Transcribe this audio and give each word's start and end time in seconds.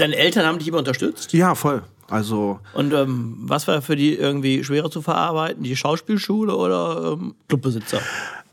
Deine 0.00 0.16
Eltern 0.16 0.46
haben 0.46 0.58
dich 0.58 0.68
immer 0.68 0.78
unterstützt? 0.78 1.32
Ja, 1.32 1.54
voll. 1.54 1.82
Also. 2.08 2.58
Und 2.72 2.92
ähm, 2.92 3.36
was 3.38 3.68
war 3.68 3.82
für 3.82 3.96
die 3.96 4.14
irgendwie 4.14 4.64
schwerer 4.64 4.90
zu 4.90 5.02
verarbeiten? 5.02 5.62
Die 5.62 5.76
Schauspielschule 5.76 6.56
oder 6.56 7.12
ähm, 7.12 7.34
Clubbesitzer? 7.48 8.00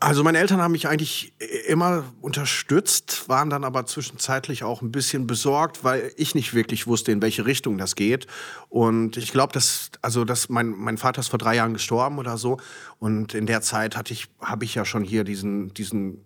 Also 0.00 0.22
meine 0.22 0.38
Eltern 0.38 0.60
haben 0.60 0.72
mich 0.72 0.86
eigentlich 0.86 1.32
immer 1.66 2.04
unterstützt, 2.20 3.28
waren 3.28 3.50
dann 3.50 3.64
aber 3.64 3.84
zwischenzeitlich 3.84 4.62
auch 4.62 4.80
ein 4.80 4.92
bisschen 4.92 5.26
besorgt, 5.26 5.82
weil 5.82 6.12
ich 6.16 6.36
nicht 6.36 6.54
wirklich 6.54 6.86
wusste, 6.86 7.10
in 7.10 7.20
welche 7.20 7.46
Richtung 7.46 7.78
das 7.78 7.96
geht. 7.96 8.28
Und 8.68 9.16
ich 9.16 9.32
glaube, 9.32 9.52
dass 9.52 9.90
also 10.00 10.24
dass 10.24 10.50
mein 10.50 10.68
mein 10.68 10.98
Vater 10.98 11.20
ist 11.20 11.28
vor 11.28 11.40
drei 11.40 11.56
Jahren 11.56 11.72
gestorben 11.72 12.18
oder 12.18 12.38
so. 12.38 12.58
Und 13.00 13.34
in 13.34 13.46
der 13.46 13.60
Zeit 13.60 13.96
hatte 13.96 14.12
ich 14.12 14.28
habe 14.40 14.64
ich 14.64 14.76
ja 14.76 14.84
schon 14.84 15.02
hier 15.02 15.24
diesen 15.24 15.74
diesen 15.74 16.24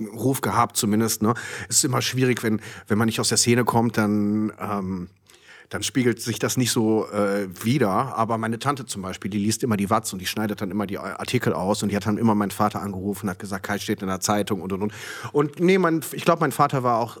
Ruf 0.00 0.40
gehabt 0.40 0.76
zumindest. 0.76 1.22
Ne, 1.22 1.34
es 1.68 1.78
ist 1.78 1.84
immer 1.84 2.02
schwierig, 2.02 2.42
wenn 2.42 2.60
wenn 2.88 2.98
man 2.98 3.06
nicht 3.06 3.20
aus 3.20 3.28
der 3.28 3.38
Szene 3.38 3.64
kommt, 3.64 3.96
dann 3.96 4.52
ähm, 4.60 5.08
dann 5.68 5.82
spiegelt 5.82 6.20
sich 6.20 6.38
das 6.38 6.56
nicht 6.56 6.70
so 6.70 7.08
äh, 7.10 7.48
wieder. 7.64 8.16
Aber 8.16 8.38
meine 8.38 8.58
Tante 8.58 8.86
zum 8.86 9.02
Beispiel, 9.02 9.30
die 9.30 9.38
liest 9.38 9.62
immer 9.62 9.76
die 9.76 9.90
Watz 9.90 10.12
und 10.12 10.20
die 10.20 10.26
schneidet 10.26 10.60
dann 10.60 10.70
immer 10.70 10.86
die 10.86 10.98
Artikel 10.98 11.52
aus 11.52 11.82
und 11.82 11.90
die 11.90 11.96
hat 11.96 12.06
dann 12.06 12.18
immer 12.18 12.34
meinen 12.34 12.50
Vater 12.50 12.80
angerufen, 12.82 13.28
hat 13.28 13.38
gesagt, 13.38 13.64
Kai 13.64 13.78
steht 13.78 14.02
in 14.02 14.08
der 14.08 14.20
Zeitung 14.20 14.60
und 14.60 14.72
und 14.72 14.82
und. 14.82 14.92
Und 15.32 15.60
nee, 15.60 15.78
mein, 15.78 16.02
ich 16.12 16.24
glaube, 16.24 16.40
mein 16.40 16.52
Vater 16.52 16.82
war 16.82 16.98
auch 16.98 17.16
äh, 17.16 17.20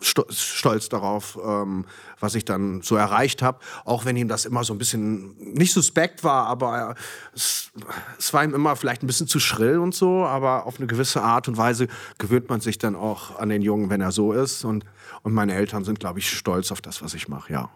stolz 0.00 0.88
darauf, 0.88 1.38
ähm, 1.44 1.84
was 2.22 2.34
ich 2.34 2.44
dann 2.44 2.82
so 2.82 2.96
erreicht 2.96 3.42
habe, 3.42 3.58
auch 3.84 4.04
wenn 4.04 4.16
ihm 4.16 4.28
das 4.28 4.44
immer 4.44 4.64
so 4.64 4.72
ein 4.72 4.78
bisschen 4.78 5.36
nicht 5.38 5.72
suspekt 5.72 6.24
war, 6.24 6.46
aber 6.46 6.94
es, 7.34 7.70
es 8.18 8.32
war 8.32 8.44
ihm 8.44 8.54
immer 8.54 8.76
vielleicht 8.76 9.02
ein 9.02 9.06
bisschen 9.06 9.26
zu 9.26 9.40
schrill 9.40 9.78
und 9.78 9.94
so, 9.94 10.24
aber 10.24 10.66
auf 10.66 10.78
eine 10.78 10.86
gewisse 10.86 11.22
Art 11.22 11.48
und 11.48 11.56
Weise 11.56 11.88
gewöhnt 12.18 12.48
man 12.48 12.60
sich 12.60 12.78
dann 12.78 12.94
auch 12.96 13.38
an 13.38 13.48
den 13.48 13.62
Jungen, 13.62 13.90
wenn 13.90 14.00
er 14.00 14.12
so 14.12 14.32
ist 14.32 14.64
und 14.64 14.84
und 15.22 15.32
meine 15.34 15.54
Eltern 15.54 15.84
sind, 15.84 16.00
glaube 16.00 16.18
ich, 16.18 16.30
stolz 16.30 16.72
auf 16.72 16.80
das, 16.80 17.02
was 17.02 17.14
ich 17.14 17.28
mache, 17.28 17.52
ja. 17.52 17.70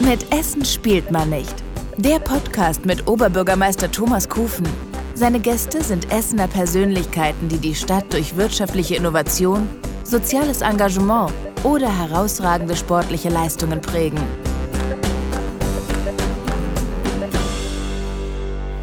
Mit 0.00 0.32
Essen 0.32 0.64
spielt 0.64 1.10
man 1.10 1.30
nicht. 1.30 1.54
Der 1.96 2.18
Podcast 2.18 2.86
mit 2.86 3.06
Oberbürgermeister 3.06 3.90
Thomas 3.90 4.28
Kufen. 4.28 4.66
Seine 5.14 5.40
Gäste 5.40 5.82
sind 5.82 6.10
Essener 6.10 6.48
Persönlichkeiten, 6.48 7.48
die 7.48 7.58
die 7.58 7.74
Stadt 7.74 8.12
durch 8.12 8.36
wirtschaftliche 8.36 8.94
Innovation, 8.94 9.68
soziales 10.04 10.62
Engagement 10.62 11.30
oder 11.64 11.88
herausragende 11.96 12.76
sportliche 12.76 13.28
Leistungen 13.28 13.80
prägen. 13.80 14.20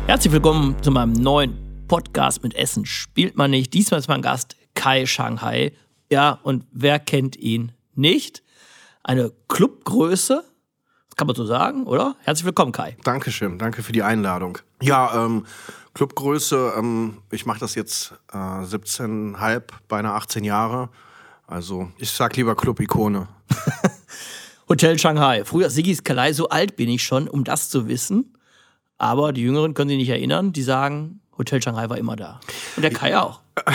Herzlich 0.08 0.34
willkommen 0.34 0.82
zu 0.82 0.92
meinem 0.92 1.14
neuen 1.14 1.86
Podcast 1.88 2.44
mit 2.44 2.56
Essen 2.56 2.86
spielt 2.86 3.36
man 3.38 3.52
nicht. 3.52 3.74
Diesmal 3.74 4.00
ist 4.00 4.08
mein 4.08 4.22
Gast 4.22 4.56
Kai 4.74 5.06
Shanghai 5.06 5.74
ja, 6.12 6.40
und 6.42 6.66
wer 6.72 7.00
kennt 7.00 7.36
ihn 7.36 7.72
nicht? 7.94 8.42
Eine 9.04 9.32
Clubgröße, 9.48 10.44
kann 11.16 11.28
man 11.28 11.36
so 11.36 11.46
sagen, 11.46 11.86
oder? 11.86 12.16
Herzlich 12.22 12.46
willkommen, 12.46 12.72
Kai. 12.72 12.98
Dankeschön, 13.04 13.60
danke 13.60 13.84
für 13.84 13.92
die 13.92 14.02
Einladung. 14.02 14.58
Ja, 14.82 15.26
ähm, 15.26 15.46
Clubgröße, 15.94 16.74
ähm, 16.78 17.20
ich 17.30 17.46
mache 17.46 17.60
das 17.60 17.76
jetzt 17.76 18.14
äh, 18.32 18.38
17,5, 18.38 19.62
beinahe 19.88 20.14
18 20.16 20.44
Jahre. 20.44 20.90
Also 21.50 21.92
ich 21.98 22.12
sag 22.12 22.36
lieber 22.36 22.56
Club-Ikone. 22.56 23.28
Hotel 24.70 25.00
Shanghai. 25.00 25.44
Früher 25.46 25.72
Sigis 25.72 26.04
Kalai, 26.04 26.32
so 26.32 26.50
alt 26.50 26.76
bin 26.76 26.90
ich 26.90 27.02
schon, 27.02 27.28
um 27.28 27.44
das 27.44 27.70
zu 27.70 27.88
wissen. 27.88 28.38
Aber 29.00 29.34
die 29.34 29.42
Jüngeren 29.42 29.74
können 29.74 29.90
sich 29.90 29.98
nicht 29.98 30.10
erinnern, 30.10 30.54
die 30.54 30.62
sagen, 30.62 31.22
Hotel 31.40 31.60
Shanghai 31.60 31.90
war 31.90 31.98
immer 31.98 32.16
da. 32.16 32.40
Und 32.76 32.84
der 32.84 32.94
Kai 32.94 33.18
auch. 33.18 33.42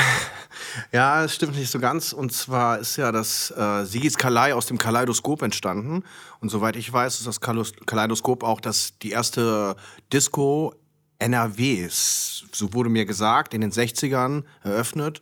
Ja, 0.90 1.22
das 1.22 1.34
stimmt 1.34 1.56
nicht 1.56 1.70
so 1.70 1.78
ganz. 1.78 2.12
Und 2.12 2.32
zwar 2.32 2.80
ist 2.80 2.96
ja 2.96 3.12
das 3.12 3.52
äh, 3.52 3.84
Sigis 3.84 4.16
Kalei 4.16 4.54
aus 4.54 4.66
dem 4.66 4.76
Kaleidoskop 4.76 5.42
entstanden. 5.42 6.02
Und 6.40 6.48
soweit 6.48 6.74
ich 6.74 6.92
weiß, 6.92 7.20
ist 7.20 7.28
das 7.28 7.40
Kaleidoskop 7.40 8.42
auch 8.42 8.60
das, 8.60 8.98
die 8.98 9.10
erste 9.10 9.76
Disco 10.12 10.74
NRWs. 11.20 12.46
So 12.50 12.72
wurde 12.72 12.88
mir 12.88 13.04
gesagt, 13.04 13.54
in 13.54 13.60
den 13.60 13.70
60ern 13.70 14.42
eröffnet. 14.64 15.20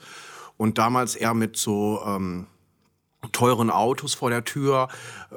Und 0.62 0.78
damals 0.78 1.16
eher 1.16 1.34
mit 1.34 1.56
so 1.56 2.00
ähm, 2.06 2.46
teuren 3.32 3.68
Autos 3.68 4.14
vor 4.14 4.30
der 4.30 4.44
Tür, 4.44 4.86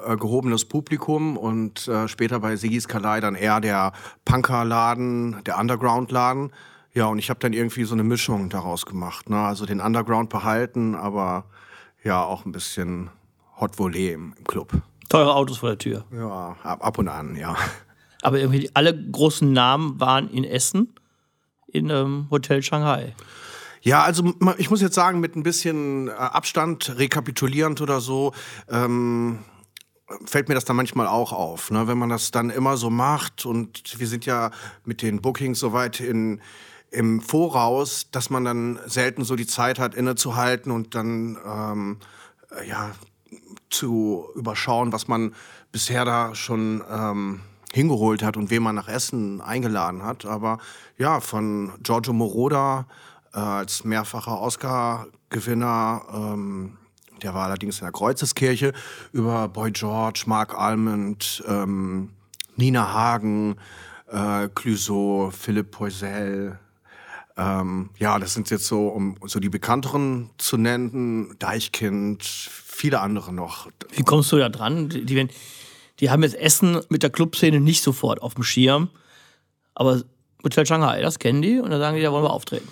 äh, 0.06 0.16
gehobenes 0.16 0.66
Publikum 0.66 1.36
und 1.36 1.88
äh, 1.88 2.06
später 2.06 2.38
bei 2.38 2.54
Sigis 2.54 2.86
Kalei 2.86 3.18
dann 3.18 3.34
eher 3.34 3.60
der 3.60 3.92
Punkerladen, 4.24 5.42
der 5.42 5.58
Underground-Laden. 5.58 6.52
Ja, 6.94 7.06
und 7.06 7.18
ich 7.18 7.28
habe 7.28 7.40
dann 7.40 7.54
irgendwie 7.54 7.82
so 7.82 7.94
eine 7.96 8.04
Mischung 8.04 8.50
daraus 8.50 8.86
gemacht. 8.86 9.28
Ne? 9.28 9.36
Also 9.36 9.66
den 9.66 9.80
Underground 9.80 10.30
behalten, 10.30 10.94
aber 10.94 11.46
ja, 12.04 12.22
auch 12.22 12.46
ein 12.46 12.52
bisschen 12.52 13.10
Hot 13.60 13.80
Volley 13.80 14.12
im, 14.12 14.32
im 14.38 14.44
Club. 14.44 14.74
Teure 15.08 15.34
Autos 15.34 15.58
vor 15.58 15.70
der 15.70 15.78
Tür. 15.78 16.04
Ja, 16.12 16.54
ab, 16.62 16.86
ab 16.86 16.98
und 16.98 17.08
an, 17.08 17.34
ja. 17.34 17.56
Aber 18.22 18.38
irgendwie 18.38 18.70
alle 18.74 18.96
großen 18.96 19.52
Namen 19.52 19.98
waren 19.98 20.30
in 20.30 20.44
Essen, 20.44 20.94
in 21.66 21.90
ähm, 21.90 22.28
Hotel 22.30 22.62
Shanghai. 22.62 23.16
Ja, 23.86 24.02
also 24.02 24.34
ich 24.58 24.68
muss 24.68 24.80
jetzt 24.80 24.96
sagen, 24.96 25.20
mit 25.20 25.36
ein 25.36 25.44
bisschen 25.44 26.08
äh, 26.08 26.10
Abstand, 26.10 26.98
rekapitulierend 26.98 27.80
oder 27.80 28.00
so, 28.00 28.32
ähm, 28.68 29.38
fällt 30.24 30.48
mir 30.48 30.56
das 30.56 30.64
dann 30.64 30.74
manchmal 30.74 31.06
auch 31.06 31.32
auf. 31.32 31.70
Ne? 31.70 31.86
Wenn 31.86 31.96
man 31.96 32.08
das 32.08 32.32
dann 32.32 32.50
immer 32.50 32.76
so 32.78 32.90
macht 32.90 33.46
und 33.46 34.00
wir 34.00 34.08
sind 34.08 34.26
ja 34.26 34.50
mit 34.84 35.02
den 35.02 35.22
Bookings 35.22 35.60
soweit 35.60 36.00
in 36.00 36.40
im 36.90 37.20
Voraus, 37.20 38.10
dass 38.10 38.28
man 38.28 38.44
dann 38.44 38.80
selten 38.86 39.22
so 39.22 39.36
die 39.36 39.46
Zeit 39.46 39.78
hat, 39.78 39.94
innezuhalten 39.94 40.72
und 40.72 40.96
dann 40.96 41.38
ähm, 41.46 41.98
ja 42.68 42.90
zu 43.70 44.26
überschauen, 44.34 44.92
was 44.92 45.06
man 45.06 45.32
bisher 45.70 46.04
da 46.04 46.34
schon 46.34 46.82
ähm, 46.90 47.40
hingeholt 47.72 48.24
hat 48.24 48.36
und 48.36 48.50
wen 48.50 48.64
man 48.64 48.74
nach 48.74 48.88
Essen 48.88 49.40
eingeladen 49.40 50.02
hat. 50.02 50.26
Aber 50.26 50.58
ja, 50.98 51.20
von 51.20 51.70
Giorgio 51.84 52.12
Moroder 52.12 52.86
äh, 53.36 53.38
als 53.38 53.84
mehrfacher 53.84 54.40
Oscar-Gewinner, 54.40 56.02
ähm, 56.12 56.78
der 57.22 57.34
war 57.34 57.46
allerdings 57.46 57.78
in 57.78 57.84
der 57.84 57.92
Kreuzeskirche, 57.92 58.72
über 59.12 59.48
Boy 59.48 59.70
George, 59.70 60.24
Mark 60.26 60.58
Almond, 60.58 61.44
ähm, 61.46 62.10
Nina 62.56 62.92
Hagen, 62.92 63.56
äh, 64.10 64.48
Clouseau, 64.54 65.30
Philipp 65.30 65.70
Poisel, 65.70 66.58
ähm, 67.38 67.90
ja, 67.98 68.18
das 68.18 68.32
sind 68.32 68.48
jetzt 68.48 68.66
so, 68.66 68.88
um 68.88 69.16
so 69.26 69.40
die 69.40 69.50
bekannteren 69.50 70.30
zu 70.38 70.56
nennen, 70.56 71.36
Deichkind, 71.38 72.22
viele 72.24 73.00
andere 73.00 73.32
noch. 73.32 73.68
Wie 73.92 74.02
kommst 74.02 74.32
du 74.32 74.38
da 74.38 74.48
dran? 74.48 74.88
Die, 74.88 75.04
die, 75.04 75.28
die 76.00 76.10
haben 76.10 76.22
jetzt 76.22 76.36
Essen 76.36 76.80
mit 76.88 77.02
der 77.02 77.10
Clubszene 77.10 77.60
nicht 77.60 77.82
sofort 77.82 78.22
auf 78.22 78.34
dem 78.34 78.42
Schirm, 78.42 78.88
aber 79.74 80.02
Hotel 80.42 80.64
Shanghai, 80.64 81.02
das 81.02 81.18
kennen 81.18 81.42
die 81.42 81.58
und 81.58 81.70
da 81.70 81.78
sagen 81.78 81.96
die, 81.96 82.02
da 82.02 82.10
wollen 82.12 82.24
wir 82.24 82.32
auftreten. 82.32 82.68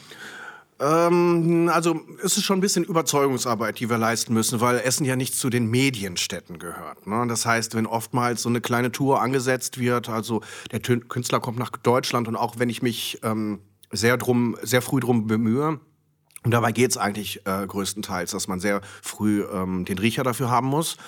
Ähm, 0.80 1.70
also 1.72 2.00
es 2.22 2.36
ist 2.36 2.44
schon 2.44 2.58
ein 2.58 2.60
bisschen 2.60 2.84
Überzeugungsarbeit, 2.84 3.78
die 3.78 3.88
wir 3.88 3.98
leisten 3.98 4.34
müssen, 4.34 4.60
weil 4.60 4.78
Essen 4.80 5.04
ja 5.04 5.16
nicht 5.16 5.34
zu 5.34 5.50
den 5.50 5.66
Medienstädten 5.66 6.58
gehört. 6.58 7.06
Ne? 7.06 7.26
Das 7.28 7.46
heißt, 7.46 7.74
wenn 7.74 7.86
oftmals 7.86 8.42
so 8.42 8.48
eine 8.48 8.60
kleine 8.60 8.90
Tour 8.90 9.22
angesetzt 9.22 9.78
wird, 9.78 10.08
also 10.08 10.42
der 10.72 10.80
Künstler 10.80 11.40
kommt 11.40 11.58
nach 11.58 11.70
Deutschland 11.70 12.28
und 12.28 12.36
auch 12.36 12.58
wenn 12.58 12.68
ich 12.68 12.82
mich 12.82 13.20
ähm, 13.22 13.60
sehr 13.92 14.16
drum, 14.16 14.56
sehr 14.62 14.82
früh 14.82 15.00
drum 15.00 15.26
bemühe. 15.26 15.80
Und 16.42 16.50
dabei 16.50 16.72
geht 16.72 16.90
es 16.90 16.98
eigentlich 16.98 17.46
äh, 17.46 17.66
größtenteils, 17.66 18.32
dass 18.32 18.48
man 18.48 18.60
sehr 18.60 18.82
früh 19.02 19.44
ähm, 19.44 19.86
den 19.86 19.98
Riecher 19.98 20.24
dafür 20.24 20.50
haben 20.50 20.66
muss, 20.66 20.98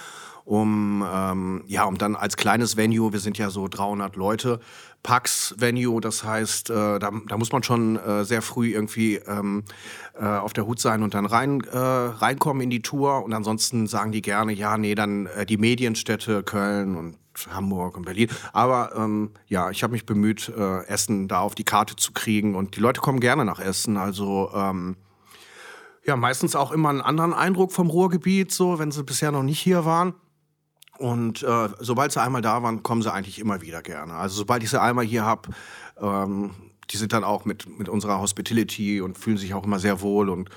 um 0.47 1.05
ähm, 1.13 1.65
ja, 1.67 1.85
um 1.85 1.99
dann 1.99 2.15
als 2.15 2.37
kleines 2.37 2.77
Venue, 2.77 3.13
wir 3.13 3.19
sind 3.19 3.37
ja 3.37 3.51
so 3.51 3.67
300 3.67 4.15
Leute, 4.15 4.61
Pax 5.03 5.55
Venue, 5.59 6.01
das 6.01 6.23
heißt, 6.25 6.71
äh, 6.71 6.99
da, 6.99 7.11
da 7.29 7.37
muss 7.37 7.51
man 7.53 7.65
schon 7.65 7.97
äh, 7.97 8.25
sehr 8.25 8.43
früh 8.43 8.73
irgendwie 8.73 9.17
ähm, 9.17 9.65
äh, 10.19 10.25
auf 10.25 10.53
der 10.53 10.67
Hut 10.67 10.81
sein 10.81 11.03
und 11.03 11.15
dann 11.15 11.27
rein 11.27 11.61
äh, 11.63 11.77
reinkommen 11.77 12.63
in 12.63 12.71
die 12.71 12.81
Tour. 12.81 13.25
Und 13.25 13.33
ansonsten 13.33 13.89
sagen 13.89 14.13
die 14.13 14.23
gerne, 14.23 14.53
ja, 14.53 14.79
nee, 14.79 14.95
dann 14.95 15.27
äh, 15.27 15.47
die 15.47 15.59
Medienstädte 15.59 16.45
Köln 16.45 16.97
und 16.97 17.17
Hamburg 17.51 17.97
und 17.97 18.05
Berlin. 18.05 18.29
Aber 18.53 18.93
ähm, 18.97 19.31
ja, 19.49 19.71
ich 19.71 19.83
habe 19.83 19.93
mich 19.93 20.07
bemüht, 20.07 20.49
äh, 20.57 20.87
Essen 20.87 21.27
da 21.29 21.41
auf 21.41 21.57
die 21.57 21.65
Karte 21.65 21.97
zu 21.97 22.13
kriegen 22.13 22.55
und 22.55 22.77
die 22.77 22.81
Leute 22.81 23.01
kommen 23.01 23.21
gerne 23.21 23.45
nach 23.45 23.59
Essen. 23.59 23.97
Also 23.97 24.51
ähm, 24.55 24.97
ja, 26.05 26.15
meistens 26.15 26.55
auch 26.55 26.71
immer 26.71 26.89
einen 26.89 27.01
anderen 27.01 27.35
Eindruck 27.35 27.73
vom 27.73 27.91
Ruhrgebiet, 27.91 28.53
so 28.53 28.79
wenn 28.79 28.93
sie 28.93 29.03
bisher 29.03 29.33
noch 29.33 29.43
nicht 29.43 29.61
hier 29.61 29.85
waren. 29.85 30.15
Und 30.99 31.43
äh, 31.43 31.69
sobald 31.79 32.13
sie 32.13 32.21
einmal 32.21 32.43
da 32.43 32.63
waren, 32.63 32.83
kommen 32.83 33.03
sie 33.03 33.13
eigentlich 33.13 33.39
immer 33.39 33.61
wieder 33.61 33.83
gerne. 33.83 34.15
Also 34.15 34.37
sobald 34.37 34.63
ich 34.63 34.71
sie 34.71 34.81
einmal 34.81 35.05
hier 35.05 35.25
habe, 35.25 35.51
ähm, 36.01 36.53
die 36.91 36.97
sind 36.97 37.13
dann 37.13 37.25
auch 37.25 37.45
mit, 37.45 37.79
mit 37.79 37.89
unserer 37.89 38.21
Hospitality 38.21 39.01
und 39.01 39.19
fühlen 39.19 39.37
sich 39.37 39.55
auch 39.55 39.65
immer 39.65 39.79
sehr 39.79 40.01
wohl 40.01 40.31
und 40.31 40.51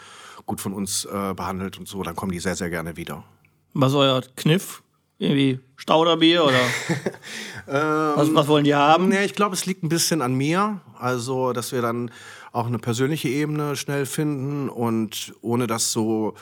gut 0.45 0.61
von 0.61 0.73
uns 0.73 1.05
äh, 1.05 1.33
behandelt 1.33 1.77
und 1.77 1.87
so, 1.87 2.01
dann 2.03 2.15
kommen 2.15 2.31
die 2.31 2.39
sehr, 2.39 2.55
sehr 2.55 2.69
gerne 2.69 2.97
wieder. 2.97 3.23
Was 3.73 3.91
ist 3.91 3.97
euer 3.97 4.21
Kniff? 4.35 4.81
Irgendwie 5.19 5.59
Stauderbier 5.75 6.45
oder 6.45 6.59
ähm, 7.67 8.13
was, 8.15 8.33
was, 8.33 8.47
wollen 8.47 8.63
die 8.63 8.73
haben? 8.73 9.09
Nee, 9.09 9.25
ich 9.25 9.33
glaube, 9.33 9.53
es 9.53 9.65
liegt 9.65 9.83
ein 9.83 9.89
bisschen 9.89 10.21
an 10.21 10.33
mir. 10.33 10.79
Also, 10.97 11.51
dass 11.51 11.71
wir 11.71 11.81
dann 11.81 12.09
auch 12.51 12.67
eine 12.67 12.79
persönliche 12.79 13.27
Ebene 13.27 13.75
schnell 13.75 14.05
finden 14.05 14.69
und 14.69 15.33
ohne 15.41 15.67
das 15.67 15.91
so 15.91 16.35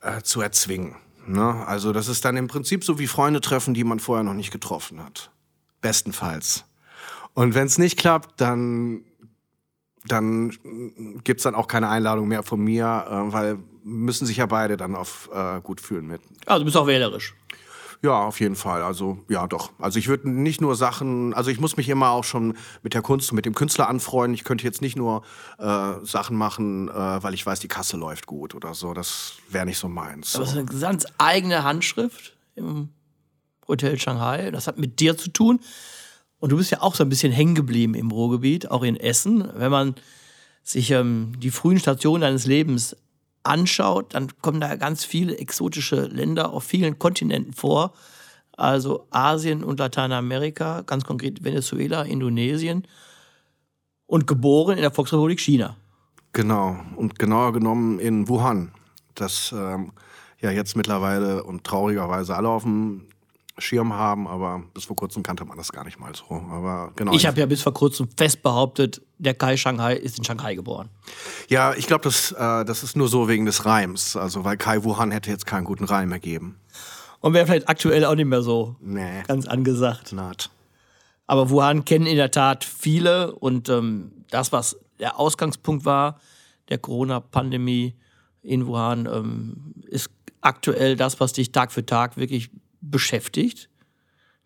äh, 0.00 0.22
zu 0.22 0.40
erzwingen. 0.40 0.96
Ne? 1.26 1.66
Also 1.66 1.92
das 1.92 2.08
ist 2.08 2.24
dann 2.24 2.36
im 2.36 2.48
Prinzip 2.48 2.84
so 2.84 2.98
wie 2.98 3.06
Freunde 3.06 3.40
treffen, 3.40 3.74
die 3.74 3.84
man 3.84 4.00
vorher 4.00 4.24
noch 4.24 4.34
nicht 4.34 4.50
getroffen 4.50 5.02
hat. 5.02 5.30
Bestenfalls. 5.80 6.64
Und 7.34 7.54
wenn 7.54 7.66
es 7.66 7.78
nicht 7.78 7.98
klappt, 7.98 8.40
dann, 8.40 9.04
dann 10.04 10.52
gibt's 11.24 11.44
dann 11.44 11.54
auch 11.54 11.66
keine 11.66 11.88
Einladung 11.88 12.28
mehr 12.28 12.42
von 12.42 12.60
mir, 12.60 13.06
äh, 13.08 13.32
weil 13.32 13.58
müssen 13.84 14.26
sich 14.26 14.36
ja 14.36 14.46
beide 14.46 14.76
dann 14.76 14.94
auf 14.94 15.28
äh, 15.32 15.60
gut 15.60 15.80
fühlen 15.80 16.06
mit. 16.06 16.20
Also 16.46 16.60
du 16.60 16.64
bist 16.66 16.76
auch 16.76 16.86
wählerisch. 16.86 17.34
Ja, 18.02 18.24
auf 18.24 18.40
jeden 18.40 18.56
Fall. 18.56 18.82
Also 18.82 19.18
ja, 19.28 19.46
doch. 19.46 19.70
Also 19.78 20.00
ich 20.00 20.08
würde 20.08 20.28
nicht 20.28 20.60
nur 20.60 20.74
Sachen, 20.74 21.32
also 21.34 21.50
ich 21.50 21.60
muss 21.60 21.76
mich 21.76 21.88
immer 21.88 22.10
auch 22.10 22.24
schon 22.24 22.56
mit 22.82 22.94
der 22.94 23.02
Kunst 23.02 23.30
und 23.30 23.36
mit 23.36 23.46
dem 23.46 23.54
Künstler 23.54 23.88
anfreunden. 23.88 24.34
Ich 24.34 24.42
könnte 24.42 24.64
jetzt 24.64 24.82
nicht 24.82 24.96
nur 24.96 25.22
äh, 25.58 25.92
Sachen 26.02 26.36
machen, 26.36 26.88
äh, 26.88 26.92
weil 26.92 27.32
ich 27.32 27.46
weiß, 27.46 27.60
die 27.60 27.68
Kasse 27.68 27.96
läuft 27.96 28.26
gut 28.26 28.56
oder 28.56 28.74
so. 28.74 28.92
Das 28.92 29.34
wäre 29.48 29.66
nicht 29.66 29.78
so 29.78 29.88
meins. 29.88 30.34
Aber 30.34 30.42
es 30.42 30.50
ist 30.50 30.56
eine 30.56 30.66
ganz 30.66 31.06
eigene 31.18 31.62
Handschrift 31.62 32.36
im 32.56 32.88
Hotel 33.68 33.96
Shanghai. 34.00 34.50
Das 34.50 34.66
hat 34.66 34.78
mit 34.78 34.98
dir 34.98 35.16
zu 35.16 35.30
tun. 35.30 35.60
Und 36.40 36.50
du 36.50 36.56
bist 36.56 36.72
ja 36.72 36.82
auch 36.82 36.96
so 36.96 37.04
ein 37.04 37.08
bisschen 37.08 37.30
hängen 37.30 37.54
geblieben 37.54 37.94
im 37.94 38.10
Ruhrgebiet, 38.10 38.68
auch 38.68 38.82
in 38.82 38.96
Essen. 38.96 39.48
Wenn 39.54 39.70
man 39.70 39.94
sich 40.64 40.90
ähm, 40.90 41.34
die 41.38 41.52
frühen 41.52 41.78
Stationen 41.78 42.22
deines 42.22 42.46
Lebens 42.46 42.96
anschaut, 43.42 44.14
dann 44.14 44.28
kommen 44.40 44.60
da 44.60 44.76
ganz 44.76 45.04
viele 45.04 45.38
exotische 45.38 46.06
Länder 46.06 46.52
auf 46.52 46.64
vielen 46.64 46.98
Kontinenten 46.98 47.52
vor. 47.52 47.92
Also 48.56 49.06
Asien 49.10 49.64
und 49.64 49.78
Lateinamerika, 49.78 50.82
ganz 50.82 51.04
konkret 51.04 51.42
Venezuela, 51.42 52.02
Indonesien 52.02 52.86
und 54.06 54.26
geboren 54.26 54.76
in 54.76 54.82
der 54.82 54.90
Volksrepublik 54.90 55.40
China. 55.40 55.76
Genau, 56.32 56.76
und 56.96 57.18
genauer 57.18 57.52
genommen 57.52 57.98
in 57.98 58.28
Wuhan. 58.28 58.72
Das 59.14 59.54
ähm, 59.56 59.92
ja 60.40 60.50
jetzt 60.50 60.76
mittlerweile 60.76 61.44
und 61.44 61.64
traurigerweise 61.64 62.36
alle 62.36 62.48
auf 62.48 62.64
dem 62.64 63.06
Schirm 63.58 63.92
haben, 63.92 64.26
aber 64.26 64.62
bis 64.72 64.84
vor 64.84 64.96
kurzem 64.96 65.22
kannte 65.22 65.44
man 65.44 65.58
das 65.58 65.72
gar 65.72 65.84
nicht 65.84 65.98
mal 66.00 66.14
so. 66.14 66.34
Aber 66.50 66.92
genau. 66.96 67.12
Ich 67.12 67.26
habe 67.26 67.38
ja 67.38 67.46
bis 67.46 67.62
vor 67.62 67.74
kurzem 67.74 68.08
fest 68.16 68.42
behauptet, 68.42 69.02
der 69.18 69.34
Kai 69.34 69.56
Shanghai 69.56 69.94
ist 69.94 70.18
in 70.18 70.24
Shanghai 70.24 70.54
geboren. 70.54 70.88
Ja, 71.48 71.74
ich 71.74 71.86
glaube, 71.86 72.04
das, 72.04 72.32
äh, 72.32 72.64
das 72.64 72.82
ist 72.82 72.96
nur 72.96 73.08
so 73.08 73.28
wegen 73.28 73.44
des 73.44 73.64
Reims. 73.66 74.16
Also, 74.16 74.44
weil 74.44 74.56
Kai 74.56 74.84
Wuhan 74.84 75.10
hätte 75.10 75.30
jetzt 75.30 75.46
keinen 75.46 75.64
guten 75.64 75.84
Reim 75.84 76.10
ergeben. 76.12 76.58
Und 77.20 77.34
wäre 77.34 77.46
vielleicht 77.46 77.68
aktuell 77.68 78.04
auch 78.04 78.14
nicht 78.14 78.26
mehr 78.26 78.42
so 78.42 78.76
Nee. 78.80 79.22
ganz 79.28 79.46
angesagt. 79.46 80.12
Naht. 80.12 80.50
Aber 81.26 81.50
Wuhan 81.50 81.84
kennen 81.84 82.06
in 82.06 82.16
der 82.16 82.30
Tat 82.30 82.64
viele 82.64 83.32
und 83.36 83.68
ähm, 83.68 84.24
das, 84.30 84.50
was 84.50 84.76
der 84.98 85.18
Ausgangspunkt 85.18 85.84
war, 85.84 86.18
der 86.68 86.78
Corona-Pandemie 86.78 87.94
in 88.42 88.66
Wuhan, 88.66 89.06
ähm, 89.06 89.74
ist 89.86 90.10
aktuell 90.40 90.96
das, 90.96 91.20
was 91.20 91.32
dich 91.32 91.52
Tag 91.52 91.70
für 91.70 91.86
Tag 91.86 92.16
wirklich 92.16 92.50
beschäftigt. 92.82 93.70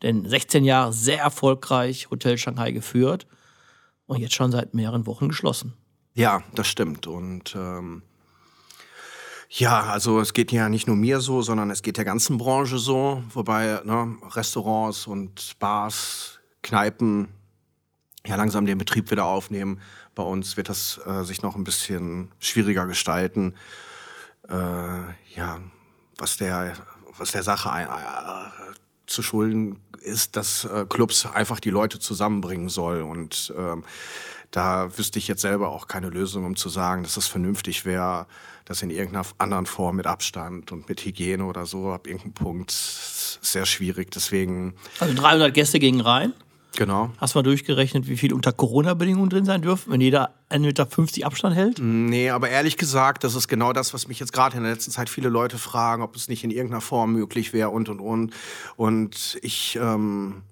Denn 0.03 0.29
16 0.29 0.65
Jahre 0.65 0.93
sehr 0.93 1.21
erfolgreich 1.21 2.11
Hotel 2.11 2.39
Shanghai 2.39 2.71
geführt 2.71 3.27
und 4.07 4.21
jetzt 4.21 4.35
schon 4.35 4.53
seit 4.53 4.75
mehreren 4.75 5.07
Wochen 5.07 5.29
geschlossen. 5.29 5.75
Ja, 6.15 6.43
das 6.55 6.69
stimmt. 6.69 7.07
Und 7.07 7.55
ähm, 7.57 8.03
ja, 9.49 9.85
also 9.85 10.21
es 10.21 10.33
geht 10.33 10.53
ja 10.53 10.69
nicht 10.69 10.87
nur 10.87 10.97
mir 10.97 11.21
so, 11.21 11.43
sondern 11.43 11.71
es 11.71 11.83
geht 11.83 11.97
der 11.97 12.05
ganzen 12.05 12.39
Branche 12.39 12.79
so. 12.79 13.23
Wobei 13.33 13.81
ne, 13.85 14.17
Restaurants 14.35 15.07
und 15.07 15.59
Bars, 15.59 16.41
Kneipen 16.63 17.29
ja 18.27 18.37
langsam 18.37 18.67
den 18.67 18.79
Betrieb 18.79 19.11
wieder 19.11 19.25
aufnehmen. 19.25 19.81
Bei 20.15 20.23
uns 20.23 20.57
wird 20.57 20.69
das 20.69 21.01
äh, 21.07 21.23
sich 21.23 21.43
noch 21.43 21.55
ein 21.55 21.65
bisschen 21.65 22.33
schwieriger 22.39 22.87
gestalten. 22.87 23.55
Äh, 24.49 24.55
ja, 25.35 25.61
was 26.19 26.37
der, 26.37 26.75
was 27.19 27.33
der 27.33 27.43
Sache 27.43 27.71
ein, 27.71 27.87
äh, 27.87 28.75
zu 29.07 29.23
schulden 29.23 29.79
ist, 30.01 30.37
dass 30.37 30.65
äh, 30.65 30.85
Clubs 30.89 31.27
einfach 31.27 31.61
die 31.61 31.71
Leute 31.71 31.99
zusammenbringen 31.99 32.69
soll. 32.69 33.03
Und 33.03 33.53
ähm, 33.57 33.85
da 34.51 34.97
wüsste 34.97 35.19
ich 35.19 35.29
jetzt 35.29 35.43
selber 35.43 35.71
auch 35.71 35.87
keine 35.89 36.09
Lösung, 36.09 36.45
um 36.45 36.57
zu 36.57 36.69
sagen, 36.69 37.03
dass 37.03 37.17
es 37.17 37.27
vernünftig 37.27 37.85
wäre, 37.85 38.27
das 38.65 38.83
in 38.83 38.91
irgendeiner 38.91 39.27
anderen 39.39 39.67
Form 39.67 39.97
mit 39.97 40.07
Abstand 40.07 40.73
und 40.73 40.89
mit 40.89 41.05
Hygiene 41.05 41.45
oder 41.45 41.67
so 41.67 41.93
ab 41.93 42.07
irgendeinem 42.07 42.35
Punkt 42.35 42.71
sehr 42.71 43.67
schwierig. 43.67 44.11
Deswegen, 44.11 44.75
Also 44.99 45.15
300 45.15 45.55
Gäste 45.55 45.79
gingen 45.79 46.01
rein. 46.01 46.33
Genau. 46.77 47.11
Hast 47.19 47.35
du 47.35 47.39
mal 47.39 47.43
durchgerechnet, 47.43 48.09
wie 48.09 48.17
viel 48.17 48.33
unter 48.33 48.53
Corona-Bedingungen 48.53 49.31
drin 49.31 49.45
sein 49.45 49.63
dürfen, 49.63 49.93
wenn 49.93 50.01
jeder 50.01 50.35
1,50 50.51 50.61
Meter 50.61 51.27
Abstand 51.27 51.57
hält? 51.57 51.79
Nee, 51.81 52.31
aber 52.31 52.49
ehrlich 52.49 52.77
gesagt, 52.77 53.25
das 53.25 53.35
ist 53.35 53.49
genau 53.49 53.73
das, 53.73 53.95
was 53.95 54.09
mich 54.09 54.21
jetzt 54.21 54.33
gerade 54.33 54.57
in 54.57 54.63
der 54.63 54.73
letzten 54.73 54.93
Zeit 54.93 55.11
viele 55.11 55.29
Leute 55.29 55.59
fragen, 55.59 56.03
ob 56.03 56.15
es 56.15 56.29
nicht 56.29 56.45
in 56.45 56.51
irgendeiner 56.51 56.81
Form 56.81 57.13
möglich 57.13 57.53
wäre 57.53 57.71
und 57.71 57.89
und 57.89 58.01
und. 58.01 58.33
Und 58.77 59.39
ich, 59.43 59.79
ähm, 59.81 60.43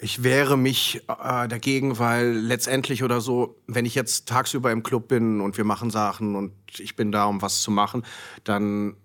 ich 0.00 0.22
wehre 0.22 0.56
mich 0.56 1.02
äh, 1.08 1.48
dagegen, 1.48 1.98
weil 1.98 2.32
letztendlich 2.32 3.02
oder 3.02 3.20
so, 3.20 3.56
wenn 3.66 3.84
ich 3.84 3.94
jetzt 3.94 4.28
tagsüber 4.28 4.72
im 4.72 4.82
Club 4.82 5.08
bin 5.08 5.40
und 5.40 5.56
wir 5.56 5.64
machen 5.64 5.90
Sachen 5.90 6.36
und 6.36 6.52
ich 6.78 6.96
bin 6.96 7.12
da, 7.12 7.26
um 7.26 7.42
was 7.42 7.60
zu 7.60 7.70
machen, 7.70 8.04
dann 8.44 8.96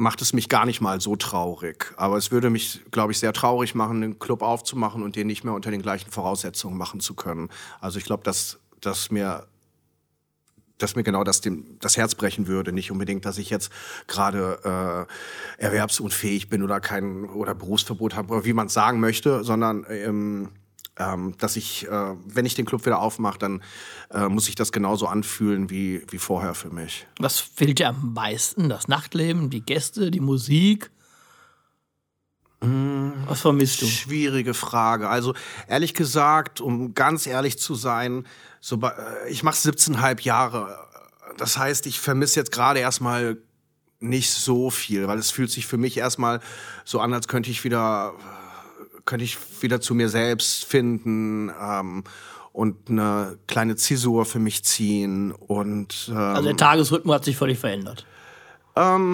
macht 0.00 0.22
es 0.22 0.32
mich 0.32 0.48
gar 0.48 0.64
nicht 0.64 0.80
mal 0.80 1.00
so 1.00 1.14
traurig. 1.14 1.92
Aber 1.96 2.16
es 2.16 2.30
würde 2.30 2.48
mich, 2.48 2.80
glaube 2.90 3.12
ich, 3.12 3.18
sehr 3.18 3.32
traurig 3.32 3.74
machen, 3.74 4.00
den 4.00 4.18
Club 4.18 4.42
aufzumachen 4.42 5.02
und 5.02 5.14
den 5.14 5.26
nicht 5.26 5.44
mehr 5.44 5.52
unter 5.52 5.70
den 5.70 5.82
gleichen 5.82 6.10
Voraussetzungen 6.10 6.76
machen 6.76 7.00
zu 7.00 7.14
können. 7.14 7.50
Also 7.80 7.98
ich 7.98 8.04
glaube, 8.04 8.24
dass, 8.24 8.58
dass 8.80 9.10
mir 9.10 9.46
dass 10.78 10.96
mir 10.96 11.02
genau 11.02 11.24
das 11.24 11.42
dem, 11.42 11.78
das 11.80 11.98
Herz 11.98 12.14
brechen 12.14 12.46
würde. 12.46 12.72
Nicht 12.72 12.90
unbedingt, 12.90 13.26
dass 13.26 13.36
ich 13.36 13.50
jetzt 13.50 13.70
gerade 14.06 15.06
äh, 15.58 15.62
erwerbsunfähig 15.62 16.48
bin 16.48 16.62
oder 16.62 16.80
kein 16.80 17.26
oder 17.26 17.54
Berufsverbot 17.54 18.14
habe, 18.16 18.32
oder 18.32 18.44
wie 18.46 18.54
man 18.54 18.68
es 18.68 18.72
sagen 18.72 18.98
möchte, 18.98 19.44
sondern 19.44 19.84
ähm, 19.90 20.48
ähm, 21.00 21.34
dass 21.38 21.56
ich, 21.56 21.88
äh, 21.88 22.14
wenn 22.26 22.44
ich 22.46 22.54
den 22.54 22.66
Club 22.66 22.84
wieder 22.86 23.00
aufmache, 23.00 23.38
dann 23.38 23.62
äh, 24.12 24.28
muss 24.28 24.44
sich 24.44 24.54
das 24.54 24.70
genauso 24.70 25.06
anfühlen 25.06 25.70
wie, 25.70 26.02
wie 26.10 26.18
vorher 26.18 26.54
für 26.54 26.70
mich. 26.70 27.06
Was 27.18 27.40
fehlt 27.40 27.78
dir 27.78 27.88
am 27.88 28.12
meisten? 28.12 28.68
Das 28.68 28.86
Nachtleben, 28.86 29.48
die 29.50 29.62
Gäste, 29.62 30.10
die 30.10 30.20
Musik? 30.20 30.90
Was 33.26 33.40
vermisst 33.40 33.80
du? 33.80 33.86
Schwierige 33.86 34.52
Frage. 34.52 35.08
Also 35.08 35.34
ehrlich 35.66 35.94
gesagt, 35.94 36.60
um 36.60 36.92
ganz 36.92 37.26
ehrlich 37.26 37.58
zu 37.58 37.74
sein, 37.74 38.26
so, 38.60 38.76
bei- 38.76 38.90
äh, 38.90 39.30
ich 39.30 39.42
mache 39.42 39.56
17,5 39.56 40.20
Jahre. 40.24 40.78
Das 41.38 41.56
heißt, 41.56 41.86
ich 41.86 42.00
vermisse 42.00 42.38
jetzt 42.38 42.52
gerade 42.52 42.80
erstmal 42.80 43.38
nicht 43.98 44.30
so 44.30 44.68
viel, 44.70 45.08
weil 45.08 45.18
es 45.18 45.30
fühlt 45.30 45.50
sich 45.50 45.66
für 45.66 45.78
mich 45.78 45.96
erstmal 45.96 46.40
so 46.84 47.00
an, 47.00 47.14
als 47.14 47.28
könnte 47.28 47.50
ich 47.50 47.64
wieder, 47.64 48.12
könnte 49.04 49.24
ich 49.24 49.38
wieder 49.60 49.80
zu 49.80 49.94
mir 49.94 50.08
selbst 50.08 50.64
finden 50.64 51.50
ähm, 51.60 52.04
und 52.52 52.90
eine 52.90 53.38
kleine 53.46 53.76
Zäsur 53.76 54.24
für 54.24 54.38
mich 54.38 54.64
ziehen 54.64 55.32
und 55.32 56.08
ähm, 56.10 56.16
Also 56.16 56.48
der 56.48 56.56
Tagesrhythmus 56.56 57.14
hat 57.14 57.24
sich 57.24 57.36
völlig 57.36 57.58
verändert. 57.58 58.06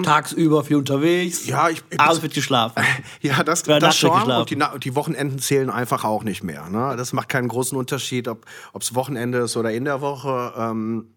Tagsüber 0.03 0.63
viel 0.63 0.77
unterwegs, 0.77 1.47
ja, 1.47 1.69
ich, 1.69 1.83
ich 1.89 1.99
abends 1.99 2.21
wird 2.21 2.33
geschlafen. 2.33 2.81
Ja, 3.21 3.43
das, 3.43 3.63
Oder 3.65 3.79
das 3.79 3.97
schon. 3.97 4.31
Und 4.31 4.49
die, 4.49 4.63
die 4.81 4.95
Wochenenden 4.95 5.39
zählen 5.39 5.69
einfach 5.69 6.05
auch 6.05 6.23
nicht 6.23 6.43
mehr. 6.43 6.69
Ne? 6.69 6.95
Das 6.95 7.11
macht 7.11 7.27
keinen 7.27 7.47
großen 7.47 7.77
Unterschied, 7.77 8.27
ob 8.27 8.45
es 8.79 8.95
Wochenende 8.95 9.39
ist 9.39 9.57
oder 9.57 9.71
in 9.71 9.83
der 9.83 9.99
Woche. 9.99 10.53
Ähm, 10.57 11.07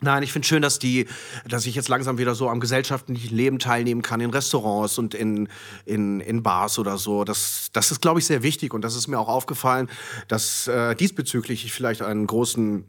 Nein, 0.00 0.22
ich 0.22 0.32
finde 0.32 0.46
schön, 0.46 0.60
dass 0.60 0.78
die, 0.78 1.06
dass 1.48 1.64
ich 1.64 1.74
jetzt 1.74 1.88
langsam 1.88 2.18
wieder 2.18 2.34
so 2.34 2.50
am 2.50 2.60
gesellschaftlichen 2.60 3.34
Leben 3.34 3.58
teilnehmen 3.58 4.02
kann 4.02 4.20
in 4.20 4.28
Restaurants 4.28 4.98
und 4.98 5.14
in, 5.14 5.48
in, 5.86 6.20
in 6.20 6.42
Bars 6.42 6.78
oder 6.78 6.98
so. 6.98 7.24
Das, 7.24 7.70
das 7.72 7.90
ist, 7.90 8.02
glaube 8.02 8.20
ich, 8.20 8.26
sehr 8.26 8.42
wichtig 8.42 8.74
und 8.74 8.82
das 8.82 8.94
ist 8.94 9.08
mir 9.08 9.18
auch 9.18 9.28
aufgefallen, 9.28 9.88
dass 10.28 10.68
äh, 10.68 10.94
diesbezüglich 10.94 11.64
ich 11.64 11.72
vielleicht 11.72 12.02
einen 12.02 12.26
großen 12.26 12.84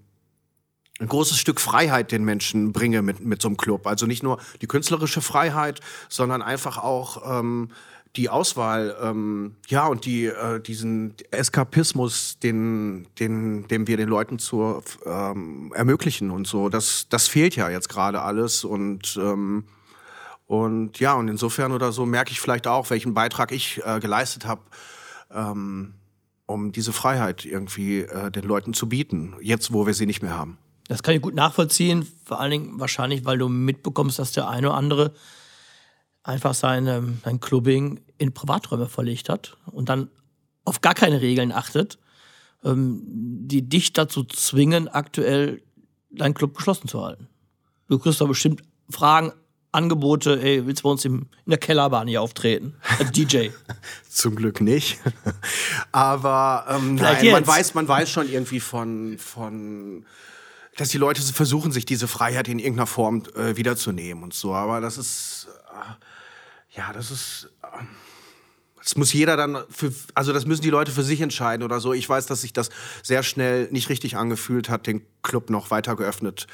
ein 1.00 1.08
großes 1.08 1.38
Stück 1.38 1.62
Freiheit 1.62 2.12
den 2.12 2.26
Menschen 2.26 2.74
bringe 2.74 3.04
mit, 3.04 3.20
mit 3.20 3.40
so 3.40 3.48
einem 3.48 3.58
Club. 3.58 3.86
Also 3.86 4.08
nicht 4.08 4.24
nur 4.24 4.40
die 4.62 4.68
künstlerische 4.68 5.22
Freiheit, 5.22 5.80
sondern 6.10 6.42
einfach 6.42 6.80
auch 6.80 7.40
ähm, 7.40 7.70
die 8.18 8.30
Auswahl, 8.30 8.96
ähm, 9.02 9.56
ja, 9.68 9.88
und 9.88 10.06
die, 10.06 10.26
äh, 10.26 10.60
diesen 10.60 11.14
Eskapismus, 11.32 12.40
den, 12.40 13.08
den, 13.20 13.68
den 13.68 13.88
wir 13.88 13.96
den 13.96 14.10
Leuten 14.10 14.40
zu 14.40 14.82
ähm, 15.06 15.72
ermöglichen 15.76 16.32
und 16.32 16.48
so. 16.48 16.70
Das, 16.70 17.08
das 17.10 17.28
fehlt 17.28 17.56
ja 17.56 17.70
jetzt 17.70 17.90
gerade 17.90 18.22
alles 18.22 18.64
und 18.64 19.18
ähm, 19.22 19.66
und 20.48 21.02
ja, 21.02 21.14
und 21.14 21.28
insofern 21.28 21.74
oder 21.74 21.92
so 21.92 22.06
merke 22.06 22.32
ich 22.32 22.40
vielleicht 22.40 22.68
auch, 22.68 22.90
welchen 22.90 23.14
Beitrag 23.14 23.52
ich 23.52 23.82
äh, 23.84 24.00
geleistet 24.00 24.46
habe, 24.46 24.62
ähm, 25.30 25.94
um 26.46 26.72
diese 26.72 26.94
Freiheit 26.94 27.44
irgendwie 27.44 28.00
äh, 28.00 28.32
den 28.32 28.46
Leuten 28.46 28.74
zu 28.74 28.88
bieten, 28.88 29.36
jetzt 29.42 29.74
wo 29.74 29.86
wir 29.86 29.94
sie 29.94 30.06
nicht 30.06 30.22
mehr 30.22 30.38
haben. 30.38 30.58
Das 30.88 31.04
kann 31.04 31.14
ich 31.16 31.22
gut 31.22 31.36
nachvollziehen, 31.36 32.08
vor 32.24 32.40
allen 32.40 32.52
Dingen 32.52 32.80
wahrscheinlich, 32.80 33.26
weil 33.26 33.38
du 33.38 33.50
mitbekommst, 33.50 34.20
dass 34.20 34.32
der 34.32 34.48
eine 34.48 34.70
oder 34.70 34.78
andere 34.78 35.14
einfach 36.28 36.54
sein, 36.54 37.20
sein 37.24 37.40
Clubbing 37.40 38.02
in 38.18 38.34
Privaträume 38.34 38.88
verlegt 38.88 39.30
hat 39.30 39.58
und 39.66 39.90
dann 39.90 40.10
auf 40.66 40.82
gar 40.82 40.94
keine 40.94 41.22
Regeln 41.22 41.52
achtet, 41.52 41.98
ähm, 42.64 43.02
die 43.06 43.68
dich 43.68 43.94
dazu 43.94 44.24
zwingen, 44.24 44.88
aktuell 44.88 45.62
deinen 46.10 46.34
Club 46.34 46.56
geschlossen 46.56 46.88
zu 46.88 47.04
halten. 47.04 47.28
Du 47.88 48.00
kriegst 48.00 48.20
da 48.20 48.26
bestimmt 48.26 48.62
Fragen 48.90 49.32
Angebote, 49.72 50.42
ey, 50.42 50.66
willst 50.66 50.82
du 50.82 50.84
bei 50.84 50.90
uns 50.90 51.06
im, 51.06 51.28
in 51.46 51.50
der 51.52 51.60
Kellerbahn 51.60 52.08
hier 52.08 52.22
auftreten? 52.22 52.76
Als 53.00 53.12
DJ. 53.12 53.50
Zum 54.10 54.36
Glück 54.36 54.60
nicht. 54.62 54.98
Aber 55.92 56.66
ähm, 56.70 56.96
nein, 56.96 57.32
man 57.32 57.46
weiß, 57.46 57.76
man 57.76 57.88
weiß 57.88 58.10
schon 58.10 58.30
irgendwie 58.30 58.60
von, 58.60 59.18
von 59.18 60.06
dass 60.78 60.90
die 60.90 60.98
Leute 60.98 61.22
versuchen, 61.22 61.72
sich 61.72 61.86
diese 61.86 62.08
Freiheit 62.08 62.48
in 62.48 62.60
irgendeiner 62.60 62.88
Form 62.88 63.24
äh, 63.36 63.56
wiederzunehmen 63.58 64.24
und 64.24 64.34
so. 64.34 64.54
Aber 64.54 64.80
das 64.80 64.98
ist, 64.98 65.48
äh, 65.72 66.78
ja, 66.78 66.94
das 66.94 67.12
ist, 67.12 67.50
äh, 67.64 67.68
das 68.82 68.96
muss 68.96 69.12
jeder 69.12 69.36
dann, 69.36 69.58
für, 69.70 69.92
also 70.14 70.32
das 70.32 70.46
müssen 70.46 70.62
die 70.62 70.70
Leute 70.70 70.92
für 70.92 71.04
sich 71.04 71.20
entscheiden 71.20 71.64
oder 71.64 71.82
so. 71.82 71.92
Ich 71.94 72.08
weiß, 72.08 72.26
dass 72.28 72.42
sich 72.42 72.54
das 72.54 72.70
sehr 73.04 73.22
schnell 73.24 73.68
nicht 73.72 73.90
richtig 73.90 74.16
angefühlt 74.16 74.70
hat, 74.70 74.88
den 74.88 75.06
Club 75.24 75.50
noch 75.50 75.72
weiter 75.72 75.96
geöffnet 75.98 76.48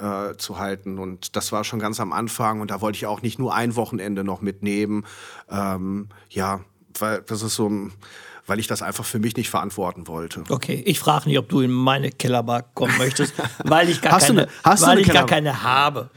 äh, 0.00 0.34
zu 0.36 0.58
halten. 0.58 0.98
Und 0.98 1.36
das 1.36 1.52
war 1.52 1.62
schon 1.64 1.80
ganz 1.80 2.00
am 2.00 2.12
Anfang 2.12 2.60
und 2.60 2.70
da 2.70 2.80
wollte 2.80 2.96
ich 2.96 3.06
auch 3.06 3.20
nicht 3.22 3.38
nur 3.38 3.54
ein 3.54 3.76
Wochenende 3.76 4.24
noch 4.24 4.40
mitnehmen. 4.40 5.04
Ähm, 5.50 6.08
ja, 6.30 6.60
weil 6.98 7.20
das 7.22 7.42
ist 7.42 7.56
so, 7.56 7.68
ein- 7.68 7.92
weil 8.46 8.58
ich 8.58 8.66
das 8.66 8.82
einfach 8.82 9.04
für 9.04 9.18
mich 9.18 9.36
nicht 9.36 9.50
verantworten 9.50 10.06
wollte. 10.08 10.44
Okay, 10.48 10.82
ich 10.86 10.98
frage 10.98 11.28
nicht, 11.28 11.38
ob 11.38 11.48
du 11.48 11.60
in 11.60 11.70
meine 11.72 12.10
Kellerbar 12.10 12.62
kommen 12.74 12.96
möchtest, 12.98 13.34
weil 13.64 13.88
ich 13.88 14.00
gar 14.00 14.18
keine, 14.18 14.48
eine- 14.62 14.80
weil 14.82 14.98
ich 14.98 15.08
gar 15.10 15.26
keine 15.26 15.62
habe. 15.62 16.10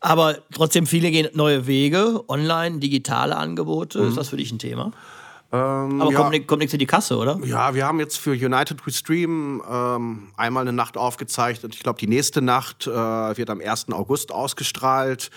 Aber 0.00 0.36
trotzdem, 0.52 0.86
viele 0.86 1.10
gehen 1.10 1.28
neue 1.34 1.66
Wege, 1.66 2.22
online, 2.28 2.78
digitale 2.78 3.36
Angebote. 3.36 3.98
Ist 4.00 4.16
das 4.16 4.28
für 4.28 4.36
dich 4.36 4.52
ein 4.52 4.58
Thema? 4.60 4.92
Ähm, 5.50 6.00
Aber 6.00 6.12
ja. 6.12 6.18
kommt, 6.20 6.46
kommt 6.46 6.58
nichts 6.60 6.72
in 6.74 6.78
die 6.78 6.86
Kasse, 6.86 7.16
oder? 7.16 7.40
Ja, 7.42 7.74
wir 7.74 7.86
haben 7.86 7.98
jetzt 7.98 8.18
für 8.18 8.32
United 8.32 8.86
We 8.86 8.92
Stream 8.92 9.62
ähm, 9.68 10.28
einmal 10.36 10.60
eine 10.60 10.72
Nacht 10.74 10.96
aufgezeichnet. 10.96 11.74
Ich 11.74 11.82
glaube, 11.82 11.98
die 11.98 12.06
nächste 12.06 12.42
Nacht 12.42 12.86
äh, 12.86 12.90
wird 12.90 13.48
am 13.50 13.60
1. 13.60 13.86
August 13.90 14.30
ausgestrahlt. 14.30 15.30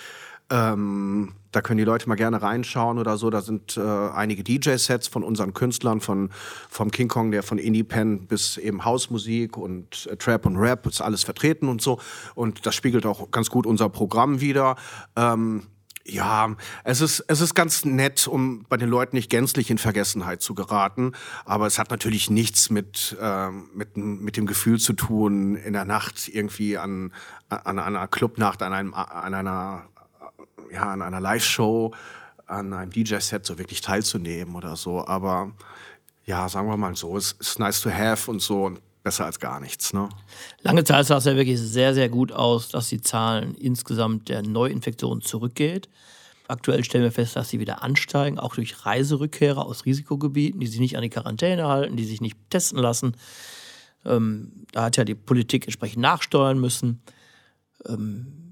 Ähm, 0.51 1.33
da 1.51 1.61
können 1.61 1.77
die 1.77 1.83
Leute 1.83 2.07
mal 2.07 2.15
gerne 2.15 2.41
reinschauen 2.41 2.97
oder 2.97 3.17
so. 3.17 3.29
Da 3.29 3.41
sind 3.41 3.77
äh, 3.77 3.81
einige 3.81 4.43
DJ-Sets 4.43 5.07
von 5.07 5.23
unseren 5.23 5.53
Künstlern, 5.53 6.01
von, 6.01 6.29
vom 6.69 6.91
King 6.91 7.07
Kong, 7.07 7.31
der 7.31 7.43
von 7.43 7.57
Indie-Pen 7.57 8.27
bis 8.27 8.57
eben 8.57 8.85
Hausmusik 8.85 9.57
und 9.57 10.07
äh, 10.11 10.15
Trap 10.15 10.45
und 10.45 10.57
Rap, 10.57 10.85
ist 10.85 11.01
alles 11.01 11.23
vertreten 11.23 11.67
und 11.67 11.81
so. 11.81 11.99
Und 12.35 12.65
das 12.65 12.75
spiegelt 12.75 13.05
auch 13.05 13.31
ganz 13.31 13.49
gut 13.49 13.65
unser 13.65 13.89
Programm 13.89 14.41
wieder. 14.41 14.75
Ähm, 15.15 15.63
ja, 16.05 16.55
es 16.83 17.01
ist, 17.01 17.23
es 17.27 17.41
ist 17.41 17.53
ganz 17.53 17.85
nett, 17.85 18.27
um 18.27 18.65
bei 18.67 18.77
den 18.77 18.89
Leuten 18.89 19.15
nicht 19.15 19.29
gänzlich 19.29 19.69
in 19.69 19.77
Vergessenheit 19.77 20.41
zu 20.41 20.55
geraten. 20.55 21.13
Aber 21.45 21.67
es 21.67 21.77
hat 21.77 21.91
natürlich 21.91 22.29
nichts 22.29 22.69
mit, 22.69 23.15
ähm, 23.21 23.69
mit, 23.73 23.97
mit 23.97 24.37
dem 24.37 24.45
Gefühl 24.45 24.79
zu 24.79 24.93
tun, 24.93 25.55
in 25.55 25.73
der 25.73 25.85
Nacht 25.85 26.27
irgendwie 26.27 26.77
an, 26.77 27.13
an 27.49 27.79
einer 27.79 28.07
Clubnacht, 28.07 28.63
an, 28.63 28.73
einem, 28.73 28.93
an 28.93 29.33
einer, 29.33 29.83
ja, 30.71 30.91
an 30.91 31.01
einer 31.01 31.19
Live-Show, 31.19 31.93
an 32.47 32.73
einem 32.73 32.91
DJ-Set 32.91 33.45
so 33.45 33.57
wirklich 33.57 33.81
teilzunehmen 33.81 34.55
oder 34.55 34.75
so. 34.75 35.05
Aber 35.05 35.51
ja, 36.25 36.47
sagen 36.49 36.67
wir 36.67 36.77
mal 36.77 36.95
so, 36.95 37.17
es 37.17 37.33
ist 37.33 37.59
nice 37.59 37.81
to 37.81 37.89
have 37.89 38.29
und 38.29 38.41
so 38.41 38.65
und 38.65 38.81
besser 39.03 39.25
als 39.25 39.39
gar 39.39 39.59
nichts. 39.59 39.93
Ne? 39.93 40.09
Lange 40.61 40.83
Zeit 40.83 41.05
sah 41.05 41.17
es 41.17 41.25
ja 41.25 41.35
wirklich 41.35 41.59
sehr, 41.59 41.93
sehr 41.93 42.09
gut 42.09 42.31
aus, 42.31 42.69
dass 42.69 42.89
die 42.89 43.01
Zahlen 43.01 43.55
insgesamt 43.55 44.29
der 44.29 44.43
Neuinfektionen 44.43 45.21
zurückgeht. 45.21 45.89
Aktuell 46.47 46.83
stellen 46.83 47.03
wir 47.03 47.11
fest, 47.11 47.35
dass 47.35 47.49
sie 47.49 47.59
wieder 47.59 47.81
ansteigen, 47.81 48.37
auch 48.37 48.55
durch 48.55 48.85
Reiserückkehrer 48.85 49.65
aus 49.65 49.85
Risikogebieten, 49.85 50.59
die 50.59 50.67
sich 50.67 50.79
nicht 50.79 50.97
an 50.97 51.01
die 51.01 51.09
Quarantäne 51.09 51.67
halten, 51.67 51.95
die 51.95 52.03
sich 52.03 52.19
nicht 52.19 52.37
testen 52.49 52.77
lassen. 52.77 53.15
Ähm, 54.05 54.65
da 54.71 54.83
hat 54.83 54.97
ja 54.97 55.05
die 55.05 55.15
Politik 55.15 55.65
entsprechend 55.65 56.01
nachsteuern 56.01 56.59
müssen. 56.59 57.01
Ähm, 57.87 58.50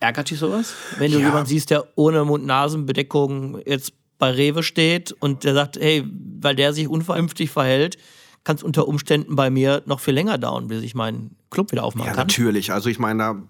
ärgert 0.00 0.30
dich 0.30 0.38
sowas? 0.38 0.72
Wenn 0.98 1.12
du 1.12 1.18
Ja. 1.18 1.26
jemanden 1.26 1.46
siehst, 1.48 1.70
der 1.70 1.84
ohne 1.96 2.24
Mund-Nasen-Bedeckung 2.24 3.60
jetzt 3.66 3.92
bei 4.18 4.30
Rewe 4.30 4.62
steht 4.62 5.12
und 5.12 5.44
der 5.44 5.54
sagt, 5.54 5.76
hey, 5.76 6.04
weil 6.40 6.54
der 6.56 6.72
sich 6.72 6.88
unvernünftig 6.88 7.50
verhält, 7.50 7.96
kann 8.44 8.56
es 8.56 8.62
unter 8.62 8.86
Umständen 8.86 9.36
bei 9.36 9.50
mir 9.50 9.82
noch 9.86 10.00
viel 10.00 10.14
länger 10.14 10.38
dauern, 10.38 10.68
bis 10.68 10.82
ich 10.82 10.94
meinen 10.94 11.36
Club 11.50 11.72
wieder 11.72 11.82
aufmachen 11.84 12.08
Ja, 12.08 12.14
kann. 12.14 12.26
natürlich. 12.26 12.72
Also 12.72 12.90
ich 12.90 12.98
meine, 12.98 13.18
da, 13.18 13.42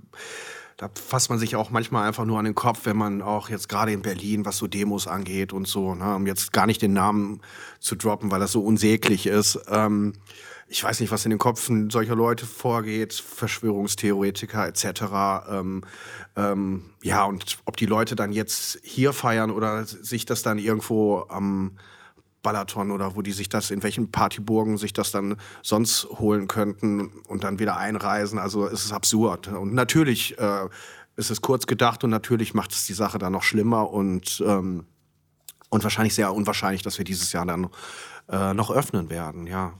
da 0.77 0.91
fasst 0.95 1.31
man 1.31 1.39
sich 1.41 1.57
auch 1.57 1.71
manchmal 1.71 2.07
einfach 2.07 2.25
nur 2.25 2.39
an 2.39 2.45
den 2.45 2.55
Kopf, 2.55 2.81
wenn 2.85 2.97
man 2.97 3.21
auch 3.21 3.49
jetzt 3.49 3.69
gerade 3.69 3.93
in 3.93 4.03
Berlin, 4.03 4.45
was 4.45 4.57
so 4.59 4.67
Demos 4.69 5.07
angeht 5.09 5.53
und 5.53 5.67
so, 5.67 5.95
ne, 5.97 6.15
um 6.15 6.27
jetzt 6.27 6.53
gar 6.53 6.67
nicht 6.67 6.81
den 6.81 6.93
Namen 6.93 7.41
zu 7.81 7.97
droppen, 7.97 8.31
weil 8.31 8.41
das 8.41 8.53
so 8.53 8.61
unsäglich 8.63 9.27
ist. 9.27 9.59
Ähm, 9.69 10.13
ich 10.67 10.83
weiß 10.83 11.01
nicht, 11.01 11.11
was 11.11 11.25
in 11.25 11.31
den 11.31 11.39
Köpfen 11.39 11.91
solcher 11.91 12.17
Leute 12.17 12.47
vorgeht, 12.47 13.15
Verschwörungstheoretiker 13.15 14.67
etc. 14.67 15.49
Ähm, 15.51 15.83
ähm, 16.37 16.91
ja, 17.03 17.25
und 17.25 17.59
ob 17.65 17.77
die 17.77 17.87
Leute 17.87 18.17
dann 18.17 18.33
jetzt 18.33 18.79
hier 18.83 19.13
feiern 19.13 19.51
oder 19.51 19.85
sich 19.85 20.25
das 20.25 20.43
dann 20.43 20.59
irgendwo 20.59 21.27
am 21.29 21.79
Balaton 22.43 22.91
oder 22.93 23.17
wo 23.17 23.23
die 23.23 23.33
sich 23.33 23.49
das, 23.49 23.71
in 23.71 23.83
welchen 23.83 24.13
Partyburgen 24.13 24.79
sich 24.79 24.93
das 24.93 25.11
dann 25.11 25.37
sonst 25.63 26.05
holen 26.05 26.47
könnten 26.47 27.11
und 27.27 27.43
dann 27.43 27.59
wieder 27.59 27.77
einreisen. 27.77 28.39
Also 28.39 28.67
es 28.67 28.85
ist 28.85 28.93
absurd. 28.93 29.49
Und 29.49 29.75
natürlich 29.75 30.39
äh, 30.39 30.69
ist 31.17 31.31
es 31.31 31.41
kurz 31.41 31.67
gedacht 31.67 32.05
und 32.05 32.11
natürlich 32.11 32.55
macht 32.55 32.73
es 32.73 32.87
die 32.87 32.93
Sache 32.93 33.19
dann 33.19 33.33
noch 33.33 33.43
schlimmer 33.43 33.91
und, 33.91 34.43
ähm, 34.47 34.85
und 35.71 35.83
wahrscheinlich 35.83 36.15
sehr 36.15 36.33
unwahrscheinlich, 36.33 36.83
dass 36.83 36.99
wir 36.99 37.05
dieses 37.05 37.33
Jahr 37.33 37.47
dann 37.47 37.69
äh, 38.29 38.55
noch 38.55 38.71
öffnen 38.71 39.11
werden, 39.11 39.47
ja. 39.47 39.75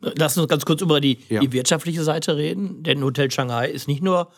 Lass 0.00 0.36
uns 0.38 0.48
ganz 0.48 0.64
kurz 0.64 0.82
über 0.82 1.00
die, 1.00 1.18
Ja. 1.28 1.40
die 1.40 1.52
wirtschaftliche 1.52 2.04
Seite 2.04 2.36
reden, 2.36 2.82
denn 2.82 3.02
Hotel 3.02 3.30
Shanghai 3.30 3.68
ist 3.70 3.88
nicht 3.88 4.02
nur 4.02 4.30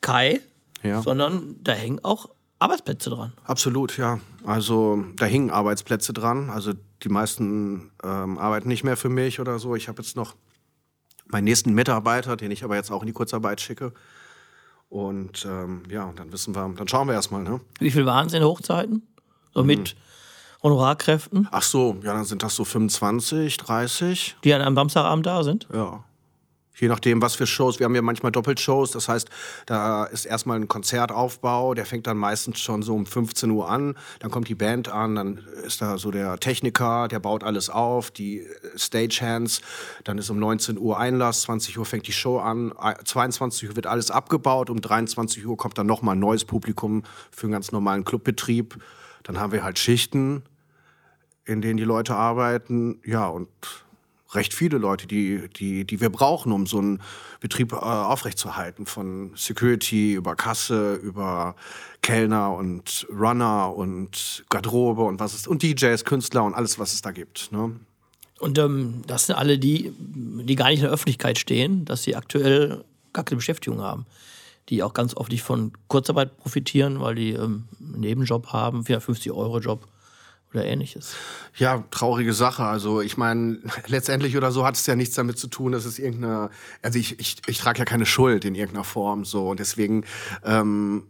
Kai, 0.00 0.40
Ja. 0.82 1.02
sondern 1.02 1.56
da 1.62 1.72
hängen 1.72 2.00
auch 2.04 2.30
Arbeitsplätze 2.58 3.10
dran. 3.10 3.32
Absolut, 3.44 3.96
ja. 3.96 4.20
Also 4.44 5.04
da 5.16 5.24
hingen 5.24 5.50
Arbeitsplätze 5.50 6.12
dran. 6.12 6.50
Also 6.50 6.72
die 7.02 7.08
meisten 7.08 7.90
ähm, 8.04 8.38
arbeiten 8.38 8.68
nicht 8.68 8.84
mehr 8.84 8.96
für 8.96 9.08
mich 9.08 9.40
oder 9.40 9.58
so. 9.58 9.74
Ich 9.76 9.88
habe 9.88 10.02
jetzt 10.02 10.16
noch 10.16 10.34
meinen 11.26 11.44
nächsten 11.44 11.72
Mitarbeiter, 11.74 12.36
den 12.36 12.50
ich 12.50 12.62
aber 12.64 12.76
jetzt 12.76 12.90
auch 12.90 13.02
in 13.02 13.06
die 13.06 13.12
Kurzarbeit 13.12 13.60
schicke. 13.60 13.92
Und 14.88 15.44
ähm, 15.48 15.82
ja, 15.88 16.12
dann 16.14 16.30
wissen 16.32 16.54
wir, 16.54 16.68
dann 16.76 16.86
schauen 16.86 17.06
wir 17.08 17.14
erstmal, 17.14 17.42
ne? 17.42 17.60
Wie 17.78 17.90
viel 17.90 18.04
waren 18.06 18.26
es 18.26 18.32
in 18.34 18.44
Hochzeiten? 18.44 19.02
So 19.54 19.62
Mhm. 19.62 19.66
mit 19.66 19.96
Honorarkräften, 20.62 21.48
Ach 21.50 21.62
so, 21.62 21.96
ja, 22.02 22.14
dann 22.14 22.24
sind 22.24 22.42
das 22.42 22.54
so 22.54 22.64
25, 22.64 23.56
30. 23.56 24.36
die 24.44 24.54
an 24.54 24.62
einem 24.62 24.76
Samstagabend 24.76 25.26
da 25.26 25.42
sind? 25.42 25.66
Ja. 25.72 26.04
Je 26.78 26.88
nachdem, 26.88 27.20
was 27.20 27.34
für 27.34 27.46
Shows. 27.46 27.78
Wir 27.78 27.84
haben 27.84 27.94
ja 27.94 28.02
manchmal 28.02 28.32
Doppelshows. 28.32 28.92
Das 28.92 29.06
heißt, 29.06 29.28
da 29.66 30.04
ist 30.04 30.24
erstmal 30.24 30.58
ein 30.58 30.68
Konzertaufbau. 30.68 31.74
Der 31.74 31.84
fängt 31.84 32.06
dann 32.06 32.16
meistens 32.16 32.60
schon 32.60 32.82
so 32.82 32.94
um 32.94 33.04
15 33.04 33.50
Uhr 33.50 33.68
an. 33.68 33.94
Dann 34.20 34.30
kommt 34.30 34.48
die 34.48 34.54
Band 34.54 34.88
an. 34.88 35.14
Dann 35.14 35.38
ist 35.64 35.82
da 35.82 35.98
so 35.98 36.10
der 36.10 36.38
Techniker, 36.38 37.08
der 37.08 37.20
baut 37.20 37.44
alles 37.44 37.68
auf. 37.68 38.10
Die 38.10 38.46
Stagehands. 38.74 39.60
Dann 40.04 40.16
ist 40.16 40.30
um 40.30 40.38
19 40.38 40.78
Uhr 40.78 40.98
Einlass. 40.98 41.42
20 41.42 41.78
Uhr 41.78 41.84
fängt 41.84 42.06
die 42.06 42.12
Show 42.12 42.38
an. 42.38 42.72
Äh, 42.82 42.94
22 43.04 43.68
Uhr 43.68 43.76
wird 43.76 43.86
alles 43.86 44.10
abgebaut. 44.10 44.70
Um 44.70 44.80
23 44.80 45.46
Uhr 45.46 45.56
kommt 45.58 45.76
dann 45.76 45.86
nochmal 45.86 46.16
ein 46.16 46.20
neues 46.20 46.46
Publikum 46.46 47.02
für 47.30 47.44
einen 47.46 47.52
ganz 47.52 47.70
normalen 47.70 48.04
Clubbetrieb. 48.04 48.82
Dann 49.24 49.38
haben 49.38 49.52
wir 49.52 49.62
halt 49.62 49.78
Schichten, 49.78 50.42
in 51.44 51.60
denen 51.60 51.76
die 51.76 51.84
Leute 51.84 52.14
arbeiten. 52.14 53.00
Ja, 53.04 53.26
und 53.26 53.48
recht 54.34 54.54
viele 54.54 54.78
Leute, 54.78 55.06
die, 55.06 55.48
die, 55.48 55.84
die 55.84 56.00
wir 56.00 56.10
brauchen, 56.10 56.52
um 56.52 56.66
so 56.66 56.78
einen 56.78 57.02
Betrieb 57.40 57.72
äh, 57.72 57.76
aufrechtzuerhalten. 57.76 58.86
Von 58.86 59.32
Security 59.36 60.14
über 60.14 60.36
Kasse, 60.36 60.94
über 60.94 61.54
Kellner 62.02 62.54
und 62.54 63.06
Runner 63.10 63.74
und 63.74 64.44
Garderobe 64.48 65.02
und 65.02 65.20
was 65.20 65.34
es 65.34 65.46
und 65.46 65.62
DJs, 65.62 66.04
Künstler 66.04 66.44
und 66.44 66.54
alles, 66.54 66.78
was 66.78 66.92
es 66.92 67.02
da 67.02 67.10
gibt. 67.10 67.52
Ne? 67.52 67.76
Und 68.38 68.58
ähm, 68.58 69.02
das 69.06 69.26
sind 69.26 69.36
alle 69.36 69.58
die, 69.58 69.92
die 69.98 70.56
gar 70.56 70.68
nicht 70.68 70.78
in 70.78 70.84
der 70.84 70.92
Öffentlichkeit 70.92 71.38
stehen, 71.38 71.84
dass 71.84 72.02
sie 72.02 72.16
aktuell 72.16 72.84
gar 73.12 73.24
keine 73.24 73.36
Beschäftigung 73.36 73.80
haben. 73.80 74.06
Die 74.68 74.82
auch 74.82 74.94
ganz 74.94 75.16
oft 75.16 75.30
nicht 75.30 75.42
von 75.42 75.72
Kurzarbeit 75.88 76.36
profitieren, 76.38 77.00
weil 77.00 77.14
die 77.14 77.32
ähm, 77.32 77.64
einen 77.80 78.00
Nebenjob 78.00 78.48
haben, 78.48 78.82
450-Euro-Job 78.82 79.86
oder 80.54 80.64
ähnliches. 80.64 81.14
Ja, 81.56 81.84
traurige 81.90 82.32
Sache. 82.32 82.64
Also 82.64 83.00
ich 83.00 83.16
meine, 83.16 83.58
letztendlich 83.86 84.36
oder 84.36 84.52
so 84.52 84.64
hat 84.64 84.76
es 84.76 84.86
ja 84.86 84.96
nichts 84.96 85.14
damit 85.14 85.38
zu 85.38 85.48
tun, 85.48 85.72
dass 85.72 85.84
es 85.84 85.98
irgendeine, 85.98 86.50
also 86.82 86.98
ich, 86.98 87.18
ich, 87.20 87.36
ich 87.46 87.58
trage 87.58 87.78
ja 87.78 87.84
keine 87.84 88.06
Schuld 88.06 88.44
in 88.44 88.54
irgendeiner 88.54 88.84
Form 88.84 89.24
so 89.24 89.50
und 89.50 89.60
deswegen 89.60 90.04
ähm, 90.44 91.04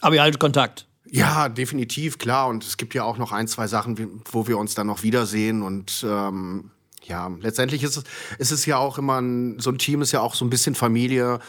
Aber 0.00 0.14
ihr 0.14 0.22
haltet 0.22 0.40
Kontakt. 0.40 0.86
Ja, 1.12 1.48
definitiv, 1.48 2.18
klar. 2.18 2.48
Und 2.48 2.64
es 2.64 2.76
gibt 2.76 2.94
ja 2.94 3.02
auch 3.04 3.18
noch 3.18 3.32
ein, 3.32 3.48
zwei 3.48 3.66
Sachen, 3.66 4.22
wo 4.30 4.46
wir 4.46 4.58
uns 4.58 4.74
dann 4.74 4.86
noch 4.86 5.02
wiedersehen. 5.02 5.62
Und 5.62 6.04
ähm, 6.08 6.70
ja, 7.02 7.30
letztendlich 7.40 7.82
ist 7.82 7.96
es, 7.96 8.04
ist 8.38 8.52
es 8.52 8.66
ja 8.66 8.76
auch 8.78 8.98
immer, 8.98 9.20
ein, 9.20 9.58
so 9.58 9.70
ein 9.70 9.78
Team 9.78 10.02
ist 10.02 10.12
ja 10.12 10.20
auch 10.20 10.34
so 10.34 10.44
ein 10.44 10.50
bisschen 10.50 10.74
Familie. 10.74 11.40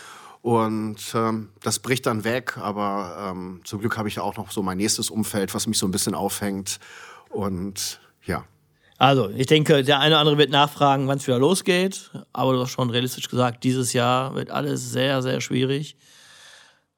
Und 0.42 0.98
ähm, 1.14 1.50
das 1.62 1.78
bricht 1.78 2.08
dann 2.08 2.24
weg. 2.24 2.58
Aber 2.58 3.32
ähm, 3.32 3.62
zum 3.64 3.80
Glück 3.80 3.98
habe 3.98 4.08
ich 4.08 4.16
ja 4.16 4.24
auch 4.24 4.38
noch 4.38 4.52
so 4.52 4.64
mein 4.64 4.78
nächstes 4.78 5.12
Umfeld, 5.12 5.54
was 5.54 5.68
mich 5.68 5.78
so 5.78 5.86
ein 5.86 5.92
bisschen 5.92 6.16
aufhängt. 6.16 6.80
Und 7.32 8.00
ja. 8.26 8.46
Also, 8.98 9.30
ich 9.30 9.48
denke, 9.48 9.84
der 9.84 10.00
eine 10.00 10.16
oder 10.16 10.20
andere 10.20 10.38
wird 10.38 10.52
nachfragen, 10.52 11.08
wann 11.08 11.18
es 11.18 11.28
wieder 11.28 11.40
losgeht. 11.40 12.12
Aber 12.34 12.54
du 12.54 12.60
hast 12.60 12.72
schon 12.72 12.90
realistisch 12.90 13.30
gesagt, 13.30 13.64
dieses 13.64 13.94
Jahr 13.94 14.36
wird 14.36 14.52
alles 14.52 14.92
sehr, 14.92 15.22
sehr 15.22 15.42
schwierig. 15.42 15.96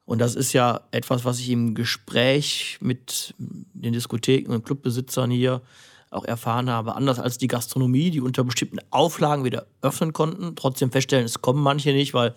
Und 0.04 0.18
das 0.18 0.34
ist 0.34 0.52
ja 0.52 0.82
etwas, 0.90 1.24
was 1.24 1.38
ich 1.38 1.48
im 1.48 1.74
Gespräch 1.74 2.78
mit 2.80 3.34
den 3.38 3.94
Diskotheken 3.94 4.52
und 4.52 4.64
Clubbesitzern 4.64 5.30
hier 5.30 5.62
auch 6.10 6.24
erfahren 6.24 6.70
habe. 6.70 6.94
Anders 6.94 7.18
als 7.18 7.38
die 7.38 7.48
Gastronomie, 7.48 8.10
die 8.10 8.20
unter 8.20 8.44
bestimmten 8.44 8.78
Auflagen 8.90 9.44
wieder 9.44 9.66
öffnen 9.82 10.12
konnten, 10.12 10.56
trotzdem 10.56 10.92
feststellen, 10.92 11.24
es 11.24 11.40
kommen 11.40 11.62
manche 11.62 11.92
nicht, 11.92 12.14
weil 12.14 12.34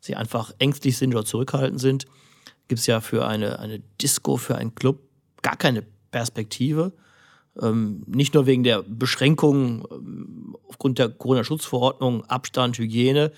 sie 0.00 0.16
einfach 0.16 0.52
ängstlich 0.58 0.96
sind 0.96 1.14
oder 1.14 1.24
zurückhaltend 1.24 1.80
sind, 1.80 2.06
gibt 2.68 2.80
es 2.80 2.86
ja 2.86 3.00
für 3.00 3.26
eine, 3.26 3.58
eine 3.58 3.80
Disco, 4.00 4.36
für 4.36 4.54
einen 4.56 4.74
Club 4.74 5.00
gar 5.42 5.56
keine 5.56 5.82
Perspektive. 6.10 6.92
Ähm, 7.60 8.02
nicht 8.06 8.34
nur 8.34 8.46
wegen 8.46 8.62
der 8.62 8.82
Beschränkungen 8.82 9.84
ähm, 9.90 10.56
aufgrund 10.68 10.98
der 10.98 11.08
Corona-Schutzverordnung, 11.08 12.24
Abstand, 12.26 12.78
Hygiene, 12.78 13.32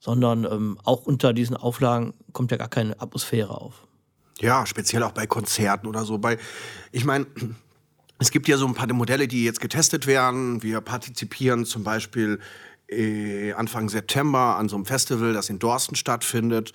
sondern 0.00 0.44
ähm, 0.44 0.78
auch 0.84 1.06
unter 1.06 1.32
diesen 1.32 1.56
Auflagen 1.56 2.14
kommt 2.32 2.50
ja 2.50 2.56
gar 2.56 2.68
keine 2.68 3.00
Atmosphäre 3.00 3.60
auf. 3.60 3.86
Ja, 4.40 4.64
speziell 4.66 5.02
auch 5.02 5.12
bei 5.12 5.26
Konzerten 5.26 5.86
oder 5.86 6.04
so. 6.04 6.18
Bei, 6.18 6.38
ich 6.92 7.04
meine, 7.04 7.26
es 8.18 8.30
gibt 8.30 8.48
ja 8.48 8.56
so 8.56 8.66
ein 8.66 8.74
paar 8.74 8.92
Modelle, 8.92 9.28
die 9.28 9.44
jetzt 9.44 9.60
getestet 9.60 10.06
werden. 10.06 10.62
Wir 10.62 10.80
partizipieren 10.80 11.64
zum 11.64 11.84
Beispiel 11.84 12.38
äh, 12.88 13.52
Anfang 13.52 13.88
September 13.88 14.56
an 14.56 14.68
so 14.68 14.76
einem 14.76 14.86
Festival, 14.86 15.32
das 15.32 15.50
in 15.50 15.58
Dorsten 15.58 15.96
stattfindet, 15.96 16.72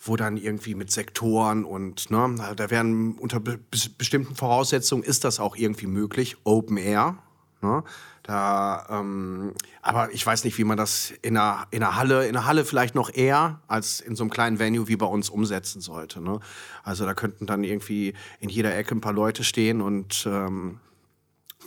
wo 0.00 0.16
dann 0.16 0.36
irgendwie 0.36 0.74
mit 0.74 0.90
Sektoren 0.90 1.64
und 1.64 2.10
ne, 2.10 2.54
da 2.56 2.70
werden 2.70 3.18
unter 3.18 3.40
be 3.40 3.58
bestimmten 3.98 4.34
Voraussetzungen 4.34 5.02
ist 5.02 5.24
das 5.24 5.40
auch 5.40 5.56
irgendwie 5.56 5.86
möglich, 5.86 6.36
Open 6.44 6.76
Air. 6.76 7.18
Ne? 7.60 7.82
Da, 8.22 8.86
ähm, 8.90 9.54
aber 9.80 10.12
ich 10.12 10.24
weiß 10.24 10.44
nicht, 10.44 10.58
wie 10.58 10.64
man 10.64 10.76
das 10.76 11.12
in 11.22 11.36
einer, 11.36 11.66
in 11.70 11.82
einer 11.82 11.96
Halle, 11.96 12.28
in 12.28 12.36
einer 12.36 12.46
Halle 12.46 12.64
vielleicht 12.64 12.94
noch 12.94 13.12
eher 13.12 13.60
als 13.66 14.00
in 14.00 14.16
so 14.16 14.22
einem 14.22 14.30
kleinen 14.30 14.58
Venue 14.58 14.86
wie 14.86 14.96
bei 14.96 15.06
uns 15.06 15.30
umsetzen 15.30 15.80
sollte. 15.80 16.20
Ne? 16.20 16.38
Also 16.84 17.06
da 17.06 17.14
könnten 17.14 17.46
dann 17.46 17.64
irgendwie 17.64 18.12
in 18.38 18.50
jeder 18.50 18.76
Ecke 18.76 18.94
ein 18.94 19.00
paar 19.00 19.14
Leute 19.14 19.44
stehen 19.44 19.80
und 19.80 20.26
ähm, 20.30 20.78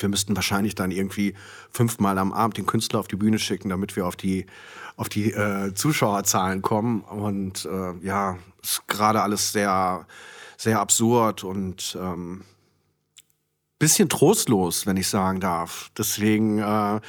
wir 0.02 0.10
müssten 0.10 0.36
wahrscheinlich 0.36 0.76
dann 0.76 0.92
irgendwie 0.92 1.36
fünfmal 1.70 2.18
am 2.18 2.34
Abend 2.34 2.58
den 2.58 2.66
Künstler 2.66 3.00
auf 3.00 3.08
die 3.08 3.16
Bühne 3.16 3.40
schicken, 3.40 3.70
damit 3.70 3.96
wir 3.96 4.06
auf 4.06 4.16
die, 4.16 4.46
auf 4.96 5.10
die 5.10 5.32
äh, 5.32 5.74
Zuschauerzahlen 5.74 6.62
kommen. 6.62 7.02
Und 7.02 7.66
äh, 7.66 7.94
ja, 8.06 8.38
ist 8.62 8.88
gerade 8.88 9.22
alles 9.22 9.52
sehr, 9.52 10.06
sehr 10.58 10.80
absurd 10.80 11.44
und 11.44 11.98
ähm, 12.00 12.44
bisschen 13.80 14.10
trostlos, 14.10 14.86
wenn 14.86 14.98
ich 14.98 15.08
sagen 15.08 15.40
darf. 15.40 15.90
Deswegen, 15.98 16.60
äh, 16.60 17.02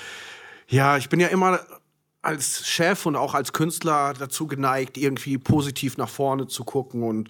ja, 0.69 0.97
ich 0.97 1.09
bin 1.09 1.21
ja 1.21 1.29
immer 1.29 1.61
als 2.23 2.67
Chef 2.67 3.05
und 3.05 3.17
auch 3.17 3.35
als 3.35 3.53
Künstler 3.53 4.15
dazu 4.15 4.47
geneigt, 4.47 4.97
irgendwie 4.97 5.37
positiv 5.39 5.99
nach 5.99 6.09
vorne 6.09 6.47
zu 6.47 6.65
gucken 6.65 7.03
und, 7.03 7.29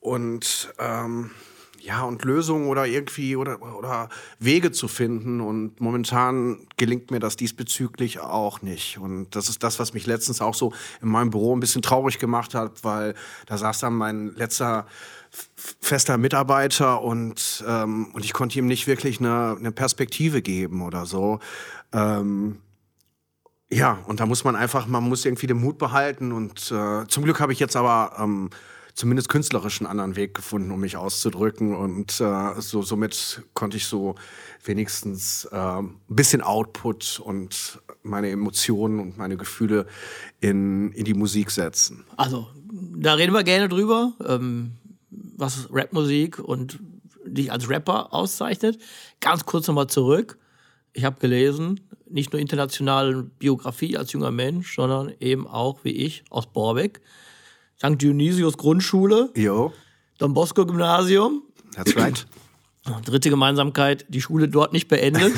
und 0.00 0.74
ähm, 0.78 1.30
ja, 1.80 2.02
und 2.02 2.24
Lösungen 2.24 2.68
oder 2.68 2.86
irgendwie 2.86 3.36
oder, 3.36 3.60
oder 3.62 4.08
Wege 4.38 4.72
zu 4.72 4.88
finden. 4.88 5.40
Und 5.40 5.80
momentan 5.80 6.66
gelingt 6.76 7.10
mir 7.10 7.20
das 7.20 7.36
diesbezüglich 7.36 8.20
auch 8.20 8.62
nicht. 8.62 8.98
Und 8.98 9.34
das 9.34 9.48
ist 9.48 9.62
das, 9.62 9.78
was 9.78 9.94
mich 9.94 10.06
letztens 10.06 10.40
auch 10.40 10.54
so 10.54 10.72
in 11.02 11.08
meinem 11.08 11.30
Büro 11.30 11.54
ein 11.56 11.60
bisschen 11.60 11.82
traurig 11.82 12.18
gemacht 12.18 12.54
hat, 12.54 12.84
weil 12.84 13.14
da 13.46 13.58
saß 13.58 13.80
dann 13.80 13.94
mein 13.94 14.34
letzter 14.34 14.86
fester 15.80 16.16
Mitarbeiter 16.16 17.02
und, 17.02 17.62
ähm, 17.66 18.08
und 18.12 18.24
ich 18.24 18.32
konnte 18.32 18.58
ihm 18.58 18.66
nicht 18.66 18.86
wirklich 18.86 19.20
eine, 19.20 19.56
eine 19.58 19.72
Perspektive 19.72 20.42
geben 20.42 20.82
oder 20.82 21.06
so. 21.06 21.38
Ähm, 21.92 22.58
ja, 23.70 23.98
und 24.06 24.20
da 24.20 24.26
muss 24.26 24.44
man 24.44 24.56
einfach, 24.56 24.86
man 24.86 25.04
muss 25.04 25.24
irgendwie 25.24 25.46
den 25.46 25.58
Mut 25.58 25.78
behalten 25.78 26.32
und 26.32 26.72
äh, 26.72 27.06
zum 27.06 27.24
Glück 27.24 27.40
habe 27.40 27.52
ich 27.52 27.58
jetzt 27.58 27.76
aber 27.76 28.12
ähm, 28.18 28.48
zumindest 28.98 29.28
künstlerisch 29.28 29.80
einen 29.80 29.88
anderen 29.88 30.16
Weg 30.16 30.34
gefunden, 30.34 30.70
um 30.70 30.80
mich 30.80 30.96
auszudrücken 30.96 31.74
und 31.74 32.20
äh, 32.20 32.60
so, 32.60 32.82
somit 32.82 33.42
konnte 33.54 33.76
ich 33.76 33.86
so 33.86 34.16
wenigstens 34.64 35.44
äh, 35.52 35.56
ein 35.56 36.00
bisschen 36.08 36.42
Output 36.42 37.20
und 37.24 37.80
meine 38.02 38.30
Emotionen 38.30 38.98
und 38.98 39.16
meine 39.16 39.36
Gefühle 39.36 39.86
in, 40.40 40.92
in 40.92 41.04
die 41.04 41.14
Musik 41.14 41.50
setzen. 41.50 42.04
Also, 42.16 42.48
da 42.96 43.14
reden 43.14 43.32
wir 43.32 43.44
gerne 43.44 43.68
drüber. 43.68 44.14
Ähm 44.26 44.72
was 45.10 45.68
Rapmusik 45.72 46.38
und 46.38 46.78
dich 47.24 47.52
als 47.52 47.68
Rapper 47.68 48.12
auszeichnet. 48.12 48.78
Ganz 49.20 49.46
kurz 49.46 49.68
nochmal 49.68 49.86
zurück. 49.86 50.38
Ich 50.92 51.04
habe 51.04 51.20
gelesen, 51.20 51.80
nicht 52.08 52.32
nur 52.32 52.40
internationale 52.40 53.22
Biografie 53.22 53.96
als 53.96 54.12
junger 54.12 54.30
Mensch, 54.30 54.74
sondern 54.74 55.12
eben 55.20 55.46
auch, 55.46 55.84
wie 55.84 55.92
ich, 55.92 56.24
aus 56.30 56.46
Borbeck. 56.46 57.00
St. 57.78 58.00
Dionysius 58.00 58.56
Grundschule. 58.56 59.30
Jo. 59.34 59.72
Don 60.18 60.34
Bosco 60.34 60.66
Gymnasium. 60.66 61.42
That's 61.74 61.96
right. 61.96 62.26
Dritte 63.04 63.30
Gemeinsamkeit, 63.30 64.06
die 64.08 64.20
Schule 64.20 64.48
dort 64.48 64.72
nicht 64.72 64.88
beendet. 64.88 65.34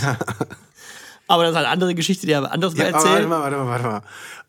aber 1.27 1.43
das 1.43 1.53
ist 1.53 1.59
eine 1.59 1.69
andere 1.69 1.95
Geschichte, 1.95 2.27
die 2.27 2.35
haben 2.35 2.45
wir 2.45 2.53
anderes 2.53 2.75
ja, 2.77 2.85
mal 2.85 2.91
erzählt. 2.93 3.13
Warte 3.13 3.29
mal, 3.29 3.41
warte 3.43 3.57
mal, 3.57 3.67
warte 3.67 3.85
mal. 3.85 4.03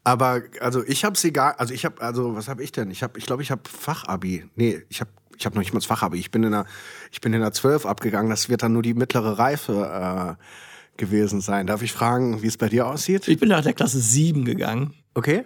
Aber 0.04 0.42
also 0.62 0.84
ich 0.86 1.04
habe 1.04 1.18
sie 1.18 1.34
gar, 1.34 1.60
also 1.60 1.74
ich 1.74 1.86
habe, 1.86 2.02
also 2.02 2.36
was 2.36 2.48
habe 2.48 2.64
ich 2.64 2.72
denn? 2.72 2.90
Ich 2.92 3.04
habe, 3.04 3.18
ich 3.20 3.26
glaube, 3.26 3.44
ich 3.44 3.52
habe 3.52 3.62
Fachabi. 3.68 4.46
Nee, 4.56 4.84
ich 4.90 5.02
habe 5.02 5.12
ich 5.38 5.46
habe 5.46 5.56
noch 5.56 5.62
nicht 5.62 5.74
mal 5.74 5.80
das 5.80 5.88
Fachabi. 5.88 6.20
Ich 6.20 6.30
bin 6.30 6.44
in 6.44 6.52
der, 6.52 6.66
ich 7.12 7.20
bin 7.20 7.34
in 7.34 7.42
der 7.42 7.52
12 7.52 7.88
abgegangen. 7.88 8.30
Das 8.30 8.48
wird 8.48 8.62
dann 8.62 8.74
nur 8.74 8.84
die 8.84 8.94
mittlere 8.94 9.40
Reife 9.40 10.38
äh, 10.38 11.00
gewesen 11.00 11.42
sein. 11.42 11.66
Darf 11.66 11.82
ich 11.82 11.92
fragen, 11.92 12.44
wie 12.44 12.48
es 12.48 12.58
bei 12.58 12.70
dir 12.70 12.86
aussieht? 12.86 13.28
Ich 13.28 13.40
bin 13.40 13.50
nach 13.50 13.64
der 13.64 13.74
Klasse 13.74 14.00
7 14.00 14.46
gegangen. 14.46 14.94
Okay. 15.16 15.44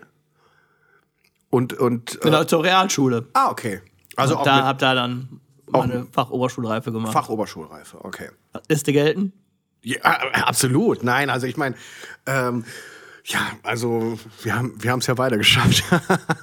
Und, 1.56 1.72
und. 1.72 2.20
Genau, 2.20 2.42
äh, 2.42 2.48
zur 2.48 2.66
Realschule. 2.66 3.28
Ah, 3.32 3.50
okay. 3.50 3.80
Also 4.18 4.38
und 4.38 4.46
da 4.46 4.66
hab 4.66 4.78
da 4.80 4.94
dann 4.94 5.40
meine 5.68 6.06
Fachoberschulreife 6.12 6.92
gemacht. 6.92 7.14
Fachoberschulreife, 7.14 8.04
okay. 8.04 8.30
Ist 8.68 8.88
die 8.88 8.92
gelten? 8.92 9.32
Ja, 9.82 10.02
absolut. 10.02 11.02
Nein, 11.04 11.30
also 11.30 11.48
ich 11.48 11.56
meine, 11.56 11.76
ähm, 12.26 12.66
ja, 13.24 13.40
also 13.64 14.20
wir 14.44 14.54
haben 14.54 14.74
wir 14.84 14.96
es 14.96 15.08
ja 15.08 15.18
weiter 15.18 15.38
geschafft. 15.38 15.82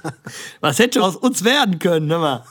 Was 0.61 0.79
hätte 0.79 1.03
aus 1.03 1.15
uns 1.15 1.43
werden 1.43 1.77
können, 1.77 2.07
ne, 2.07 2.43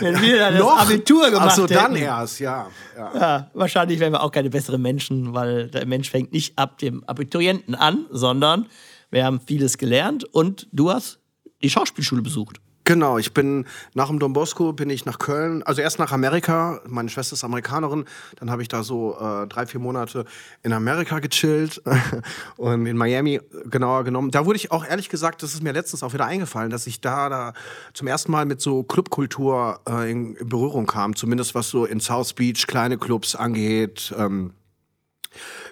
wenn 0.00 0.20
wir 0.20 0.38
dann 0.38 0.58
das 0.58 0.66
Abitur 0.66 1.30
gemacht 1.30 1.56
hätten. 1.56 1.72
dann 1.72 1.94
erst, 1.94 2.40
ja, 2.40 2.66
ja. 2.96 3.12
Ja, 3.14 3.50
wahrscheinlich 3.54 4.00
wären 4.00 4.12
wir 4.12 4.24
auch 4.24 4.32
keine 4.32 4.50
besseren 4.50 4.82
Menschen, 4.82 5.34
weil 5.34 5.68
der 5.68 5.86
Mensch 5.86 6.10
fängt 6.10 6.32
nicht 6.32 6.58
ab 6.58 6.78
dem 6.78 7.04
Abiturienten 7.04 7.76
an, 7.76 8.06
sondern 8.10 8.66
wir 9.10 9.24
haben 9.24 9.40
vieles 9.40 9.78
gelernt 9.78 10.24
und 10.24 10.66
du 10.72 10.90
hast 10.90 11.20
die 11.62 11.70
Schauspielschule 11.70 12.22
besucht. 12.22 12.60
Genau, 12.88 13.18
ich 13.18 13.34
bin 13.34 13.66
nach 13.92 14.08
dem 14.08 14.18
Don 14.18 14.32
Bosco 14.32 14.72
bin 14.72 14.88
ich 14.88 15.04
nach 15.04 15.18
Köln, 15.18 15.62
also 15.62 15.82
erst 15.82 15.98
nach 15.98 16.10
Amerika. 16.10 16.80
Meine 16.86 17.10
Schwester 17.10 17.34
ist 17.34 17.44
Amerikanerin, 17.44 18.06
dann 18.36 18.50
habe 18.50 18.62
ich 18.62 18.68
da 18.68 18.82
so 18.82 19.14
äh, 19.20 19.46
drei 19.46 19.66
vier 19.66 19.78
Monate 19.78 20.24
in 20.62 20.72
Amerika 20.72 21.18
gechillt 21.18 21.82
und 22.56 22.86
in 22.86 22.96
Miami 22.96 23.42
genauer 23.66 24.04
genommen. 24.04 24.30
Da 24.30 24.46
wurde 24.46 24.56
ich 24.56 24.72
auch 24.72 24.86
ehrlich 24.86 25.10
gesagt, 25.10 25.42
das 25.42 25.52
ist 25.52 25.62
mir 25.62 25.74
letztens 25.74 26.02
auch 26.02 26.14
wieder 26.14 26.24
eingefallen, 26.24 26.70
dass 26.70 26.86
ich 26.86 27.02
da, 27.02 27.28
da 27.28 27.52
zum 27.92 28.06
ersten 28.06 28.32
Mal 28.32 28.46
mit 28.46 28.62
so 28.62 28.84
Clubkultur 28.84 29.80
äh, 29.86 30.10
in, 30.10 30.34
in, 30.36 30.48
Berührung 30.48 30.86
kam, 30.86 31.14
zumindest 31.14 31.54
was 31.54 31.68
so 31.68 31.84
in 31.84 32.00
South 32.00 32.32
Beach 32.32 32.66
kleine 32.66 32.96
Clubs 32.96 33.36
angeht. 33.36 34.14
Ähm, 34.16 34.54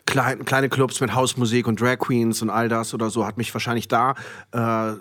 klein, 0.06 0.44
kleine 0.44 0.68
Clubs 0.68 1.00
mit 1.00 1.14
Hausmusik 1.14 1.66
und 1.66 1.80
Drag 1.80 1.98
Queens 1.98 2.42
und 2.42 2.50
all 2.50 2.68
das 2.68 2.94
oder 2.94 3.10
so 3.10 3.26
hat 3.26 3.36
mich 3.38 3.52
wahrscheinlich 3.54 3.88
da 3.88 4.14
äh, 4.52 4.92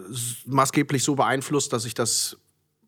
maßgeblich 0.46 1.04
so 1.04 1.16
beeinflusst, 1.16 1.74
dass 1.74 1.86
ich 1.86 1.94
das 1.94 2.38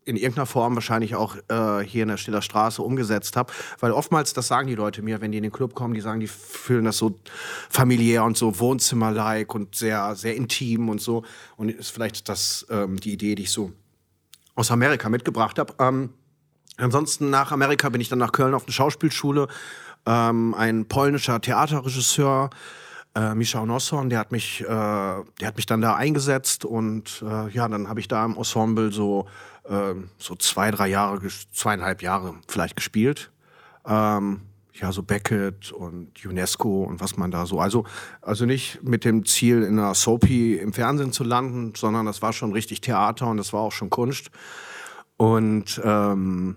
in 0.08 0.16
irgendeiner 0.16 0.46
Form 0.46 0.74
wahrscheinlich 0.74 1.14
auch 1.14 1.36
äh, 1.48 1.84
hier 1.84 2.02
in 2.04 2.08
der 2.08 2.16
Stiller 2.16 2.40
Straße 2.40 2.80
umgesetzt 2.80 3.36
habe. 3.36 3.52
Weil 3.78 3.92
oftmals, 3.92 4.32
das 4.32 4.48
sagen 4.48 4.66
die 4.66 4.74
Leute 4.74 5.02
mir, 5.02 5.20
wenn 5.20 5.32
die 5.32 5.36
in 5.36 5.42
den 5.42 5.52
Club 5.52 5.74
kommen, 5.74 5.92
die 5.92 6.00
sagen, 6.00 6.18
die 6.18 6.26
fühlen 6.26 6.86
das 6.86 6.96
so 6.96 7.20
familiär 7.68 8.24
und 8.24 8.38
so 8.38 8.58
Wohnzimmer-like 8.58 9.54
und 9.54 9.74
sehr, 9.74 10.16
sehr 10.16 10.34
intim 10.34 10.88
und 10.88 11.02
so. 11.02 11.24
Und 11.56 11.70
ist 11.70 11.90
vielleicht 11.90 12.30
das 12.30 12.66
ähm, 12.70 12.98
die 12.98 13.12
Idee, 13.12 13.34
die 13.34 13.42
ich 13.42 13.52
so 13.52 13.72
aus 14.54 14.70
Amerika 14.70 15.10
mitgebracht 15.10 15.58
habe. 15.58 15.74
Ähm, 15.78 16.14
ansonsten 16.78 17.28
nach 17.28 17.52
Amerika 17.52 17.90
bin 17.90 18.00
ich 18.00 18.08
dann 18.08 18.18
nach 18.18 18.32
Köln 18.32 18.54
auf 18.54 18.64
eine 18.64 18.72
Schauspielschule 18.72 19.46
ähm, 20.08 20.54
ein 20.54 20.86
polnischer 20.86 21.38
Theaterregisseur, 21.38 22.48
äh, 23.14 23.34
Michał 23.34 23.66
Nosson, 23.66 24.08
der 24.08 24.20
hat 24.20 24.32
mich, 24.32 24.62
äh, 24.62 24.66
der 24.66 25.46
hat 25.46 25.56
mich 25.56 25.66
dann 25.66 25.82
da 25.82 25.96
eingesetzt 25.96 26.64
und 26.64 27.22
äh, 27.22 27.50
ja, 27.50 27.68
dann 27.68 27.88
habe 27.88 28.00
ich 28.00 28.08
da 28.08 28.24
im 28.24 28.34
Ensemble 28.36 28.90
so, 28.90 29.26
äh, 29.64 29.94
so 30.16 30.34
zwei, 30.36 30.70
drei 30.70 30.88
Jahre, 30.88 31.20
zweieinhalb 31.52 32.00
Jahre 32.02 32.34
vielleicht 32.48 32.76
gespielt. 32.76 33.30
Ähm, 33.86 34.40
ja, 34.72 34.92
so 34.92 35.02
Beckett 35.02 35.72
und 35.72 36.24
UNESCO 36.24 36.84
und 36.84 37.00
was 37.00 37.16
man 37.16 37.30
da 37.30 37.44
so. 37.44 37.60
Also, 37.60 37.84
also 38.22 38.46
nicht 38.46 38.82
mit 38.82 39.04
dem 39.04 39.26
Ziel, 39.26 39.62
in 39.62 39.78
einer 39.78 39.94
Soapy 39.94 40.54
im 40.54 40.72
Fernsehen 40.72 41.12
zu 41.12 41.24
landen, 41.24 41.74
sondern 41.76 42.06
das 42.06 42.22
war 42.22 42.32
schon 42.32 42.52
richtig 42.52 42.80
Theater 42.80 43.26
und 43.26 43.36
das 43.36 43.52
war 43.52 43.60
auch 43.60 43.72
schon 43.72 43.90
Kunst. 43.90 44.30
Und 45.16 45.80
ähm, 45.84 46.56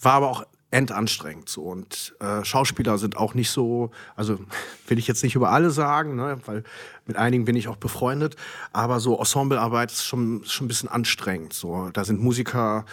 war 0.00 0.12
aber 0.12 0.30
auch 0.30 0.44
endanstrengend 0.70 1.48
so 1.48 1.62
und 1.62 2.14
äh, 2.20 2.44
Schauspieler 2.44 2.96
sind 2.96 3.16
auch 3.16 3.34
nicht 3.34 3.50
so, 3.50 3.90
also 4.14 4.38
will 4.86 4.98
ich 4.98 5.08
jetzt 5.08 5.24
nicht 5.24 5.34
über 5.34 5.50
alle 5.50 5.70
sagen, 5.70 6.14
ne, 6.14 6.38
weil 6.46 6.62
mit 7.06 7.16
einigen 7.16 7.44
bin 7.44 7.56
ich 7.56 7.66
auch 7.68 7.76
befreundet, 7.76 8.36
aber 8.72 9.00
so 9.00 9.18
Ensemblearbeit 9.18 9.90
ist 9.90 10.04
schon 10.04 10.42
schon 10.44 10.66
ein 10.66 10.68
bisschen 10.68 10.88
anstrengend 10.88 11.52
so. 11.52 11.90
Da 11.92 12.04
sind 12.04 12.22
Musiker 12.22 12.84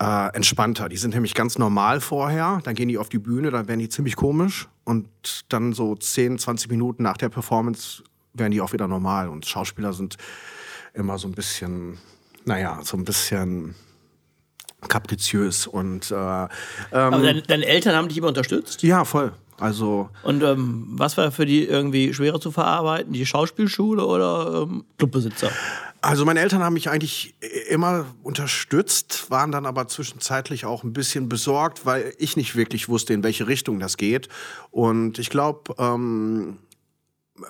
äh, 0.00 0.34
entspannter. 0.34 0.88
Die 0.88 0.96
sind 0.96 1.14
nämlich 1.14 1.34
ganz 1.34 1.58
normal 1.58 2.00
vorher, 2.00 2.60
dann 2.64 2.74
gehen 2.74 2.88
die 2.88 2.98
auf 2.98 3.08
die 3.08 3.18
Bühne, 3.18 3.50
dann 3.50 3.68
werden 3.68 3.80
die 3.80 3.88
ziemlich 3.88 4.16
komisch 4.16 4.68
und 4.84 5.08
dann 5.48 5.72
so 5.72 5.94
10, 5.94 6.38
20 6.38 6.70
Minuten 6.70 7.02
nach 7.02 7.16
der 7.16 7.28
Performance 7.28 8.02
werden 8.32 8.52
die 8.52 8.60
auch 8.60 8.72
wieder 8.72 8.88
normal 8.88 9.28
und 9.28 9.46
Schauspieler 9.46 9.92
sind 9.92 10.16
immer 10.94 11.18
so 11.18 11.28
ein 11.28 11.32
bisschen, 11.32 11.98
naja, 12.44 12.80
so 12.82 12.96
ein 12.96 13.04
bisschen 13.04 13.74
kapriziös 14.88 15.66
und 15.66 16.10
äh, 16.10 16.14
ähm, 16.14 16.48
Aber 16.92 17.22
deine, 17.22 17.42
deine 17.42 17.66
Eltern 17.66 17.94
haben 17.94 18.08
dich 18.08 18.18
immer 18.18 18.28
unterstützt? 18.28 18.82
ja, 18.82 19.04
voll. 19.04 19.32
Also 19.58 20.08
Und 20.22 20.42
ähm, 20.42 20.86
was 20.92 21.18
war 21.18 21.30
für 21.30 21.44
die 21.44 21.64
irgendwie 21.64 22.14
schwerer 22.14 22.40
zu 22.40 22.50
verarbeiten? 22.50 23.12
Die 23.12 23.26
Schauspielschule 23.26 24.04
oder 24.04 24.62
ähm, 24.62 24.84
Clubbesitzer? 24.96 25.50
Also 26.02 26.24
meine 26.24 26.40
Eltern 26.40 26.62
haben 26.62 26.72
mich 26.72 26.88
eigentlich 26.88 27.34
immer 27.68 28.06
unterstützt, 28.22 29.30
waren 29.30 29.52
dann 29.52 29.66
aber 29.66 29.86
zwischenzeitlich 29.86 30.64
auch 30.64 30.82
ein 30.82 30.94
bisschen 30.94 31.28
besorgt, 31.28 31.84
weil 31.84 32.14
ich 32.16 32.38
nicht 32.38 32.56
wirklich 32.56 32.88
wusste, 32.88 33.12
in 33.12 33.22
welche 33.22 33.46
Richtung 33.46 33.78
das 33.80 33.98
geht. 33.98 34.30
Und 34.70 35.18
ich 35.18 35.28
glaube, 35.28 35.74
ähm, 35.78 36.56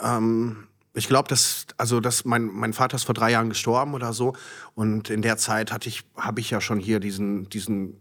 ähm, 0.02 0.66
ich 0.94 1.08
glaube, 1.08 1.28
dass 1.28 1.66
also 1.76 2.00
dass 2.00 2.24
mein 2.24 2.46
mein 2.46 2.72
Vater 2.72 2.96
ist 2.96 3.04
vor 3.04 3.14
drei 3.14 3.30
Jahren 3.30 3.48
gestorben 3.48 3.94
oder 3.94 4.12
so 4.12 4.34
und 4.74 5.10
in 5.10 5.22
der 5.22 5.36
Zeit 5.36 5.72
hatte 5.72 5.88
ich 5.88 6.02
habe 6.16 6.40
ich 6.40 6.50
ja 6.50 6.60
schon 6.60 6.78
hier 6.78 7.00
diesen 7.00 7.48
diesen 7.48 8.00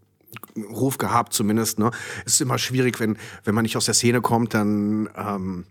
Ruf 0.58 0.97
gehabt 0.97 1.34
zumindest. 1.34 1.80
Ne, 1.80 1.91
es 2.25 2.34
ist 2.34 2.41
immer 2.41 2.58
schwierig, 2.58 2.99
wenn 2.99 3.17
wenn 3.43 3.56
man 3.56 3.63
nicht 3.63 3.78
aus 3.78 3.86
der 3.86 3.93
Szene 3.93 4.21
kommt, 4.21 4.54
dann 4.54 5.10
ähm, 5.15 5.65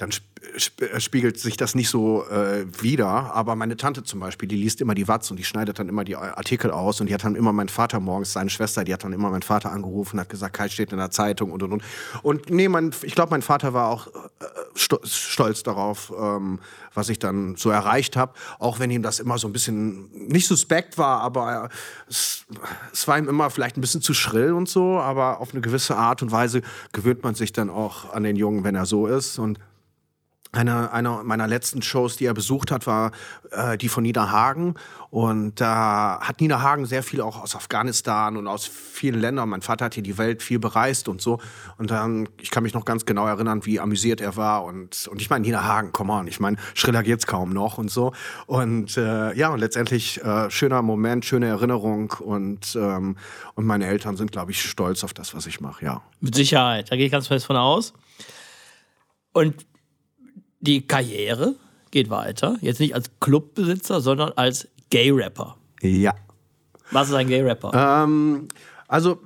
dann 0.00 0.10
sp 0.10 0.30
spiegelt 0.98 1.38
sich 1.38 1.56
das 1.56 1.74
nicht 1.74 1.88
so 1.90 2.26
äh, 2.28 2.64
wieder. 2.82 3.34
Aber 3.34 3.56
meine 3.56 3.76
Tante 3.76 4.02
zum 4.02 4.20
Beispiel, 4.20 4.48
die 4.48 4.56
liest 4.56 4.80
immer 4.80 4.94
die 4.94 5.06
Watz 5.06 5.30
und 5.30 5.36
die 5.36 5.44
schneidet 5.44 5.78
dann 5.78 5.88
immer 5.88 6.04
die 6.04 6.16
Artikel 6.16 6.70
aus 6.70 7.00
und 7.00 7.08
die 7.08 7.14
hat 7.14 7.24
dann 7.24 7.34
immer 7.34 7.52
meinen 7.52 7.68
Vater 7.68 8.00
morgens, 8.00 8.32
seine 8.32 8.50
Schwester, 8.50 8.84
die 8.84 8.92
hat 8.92 9.04
dann 9.04 9.12
immer 9.12 9.30
meinen 9.30 9.42
Vater 9.42 9.70
angerufen 9.70 10.18
hat 10.18 10.28
gesagt, 10.28 10.56
Kai 10.56 10.68
steht 10.68 10.92
in 10.92 10.98
der 10.98 11.10
Zeitung 11.10 11.52
und 11.52 11.62
und 11.62 11.72
und. 11.72 11.82
Und 12.22 12.50
nee, 12.50 12.68
mein, 12.68 12.92
ich 13.02 13.14
glaube, 13.14 13.30
mein 13.30 13.42
Vater 13.42 13.74
war 13.74 13.88
auch 13.88 14.06
äh, 14.08 14.10
sto 14.74 14.98
stolz 15.04 15.62
darauf, 15.62 16.12
ähm, 16.18 16.60
was 16.94 17.08
ich 17.08 17.18
dann 17.18 17.56
so 17.56 17.70
erreicht 17.70 18.16
habe, 18.16 18.34
auch 18.58 18.78
wenn 18.78 18.90
ihm 18.90 19.02
das 19.02 19.20
immer 19.20 19.38
so 19.38 19.48
ein 19.48 19.52
bisschen 19.52 20.10
nicht 20.28 20.46
suspekt 20.46 20.98
war, 20.98 21.20
aber 21.20 21.68
es, 22.08 22.44
es 22.92 23.06
war 23.06 23.18
ihm 23.18 23.28
immer 23.28 23.50
vielleicht 23.50 23.76
ein 23.76 23.80
bisschen 23.80 24.02
zu 24.02 24.14
schrill 24.14 24.52
und 24.52 24.68
so, 24.68 24.98
aber 24.98 25.40
auf 25.40 25.52
eine 25.52 25.60
gewisse 25.60 25.96
Art 25.96 26.22
und 26.22 26.32
Weise 26.32 26.62
gewöhnt 26.92 27.22
man 27.22 27.34
sich 27.34 27.52
dann 27.52 27.70
auch 27.70 28.12
an 28.12 28.22
den 28.22 28.36
Jungen, 28.36 28.64
wenn 28.64 28.74
er 28.74 28.86
so 28.86 29.06
ist 29.06 29.38
und 29.38 29.58
eine, 30.52 30.92
eine 30.92 31.20
meiner 31.24 31.46
letzten 31.46 31.80
Shows, 31.80 32.16
die 32.16 32.24
er 32.24 32.34
besucht 32.34 32.70
hat, 32.72 32.86
war 32.86 33.12
äh, 33.52 33.78
die 33.78 33.88
von 33.88 34.02
Nina 34.02 34.30
Hagen. 34.30 34.74
Und 35.10 35.60
da 35.60 36.18
hat 36.20 36.40
Nina 36.40 36.60
Hagen 36.60 36.86
sehr 36.86 37.02
viel 37.02 37.20
auch 37.20 37.40
aus 37.40 37.54
Afghanistan 37.54 38.36
und 38.36 38.46
aus 38.46 38.66
vielen 38.66 39.20
Ländern. 39.20 39.48
Mein 39.48 39.62
Vater 39.62 39.86
hat 39.86 39.94
hier 39.94 40.02
die 40.02 40.18
Welt 40.18 40.42
viel 40.42 40.58
bereist 40.58 41.08
und 41.08 41.20
so. 41.20 41.38
Und 41.78 41.90
dann, 41.90 42.28
ich 42.40 42.50
kann 42.50 42.62
mich 42.64 42.74
noch 42.74 42.84
ganz 42.84 43.06
genau 43.06 43.26
erinnern, 43.26 43.64
wie 43.64 43.78
amüsiert 43.78 44.20
er 44.20 44.36
war. 44.36 44.64
Und, 44.64 45.08
und 45.08 45.20
ich 45.20 45.30
meine, 45.30 45.46
Nina 45.46 45.64
Hagen, 45.64 45.92
come 45.92 46.12
on. 46.12 46.26
Ich 46.26 46.40
meine, 46.40 46.56
schriller 46.74 47.02
geht's 47.02 47.26
kaum 47.26 47.52
noch 47.52 47.78
und 47.78 47.90
so. 47.90 48.12
Und 48.46 48.96
äh, 48.96 49.34
ja, 49.34 49.50
und 49.50 49.60
letztendlich 49.60 50.22
äh, 50.22 50.50
schöner 50.50 50.82
Moment, 50.82 51.24
schöne 51.24 51.46
Erinnerung. 51.46 52.12
Und, 52.18 52.76
ähm, 52.76 53.16
und 53.54 53.66
meine 53.66 53.86
Eltern 53.86 54.16
sind, 54.16 54.32
glaube 54.32 54.50
ich, 54.50 54.62
stolz 54.62 55.04
auf 55.04 55.12
das, 55.14 55.34
was 55.34 55.46
ich 55.46 55.60
mache, 55.60 55.84
ja. 55.84 56.02
Mit 56.20 56.34
Sicherheit, 56.34 56.90
da 56.90 56.96
gehe 56.96 57.06
ich 57.06 57.12
ganz 57.12 57.28
fest 57.28 57.46
von 57.46 57.56
aus. 57.56 57.94
Und 59.32 59.69
die 60.60 60.86
Karriere 60.86 61.56
geht 61.90 62.10
weiter. 62.10 62.56
Jetzt 62.60 62.80
nicht 62.80 62.94
als 62.94 63.10
Clubbesitzer, 63.20 64.00
sondern 64.00 64.32
als 64.36 64.68
Gay-Rapper. 64.90 65.56
Ja. 65.82 66.14
Was 66.90 67.08
ist 67.08 67.14
ein 67.14 67.28
Gay-Rapper? 67.28 67.72
Ähm, 67.74 68.48
also 68.88 69.18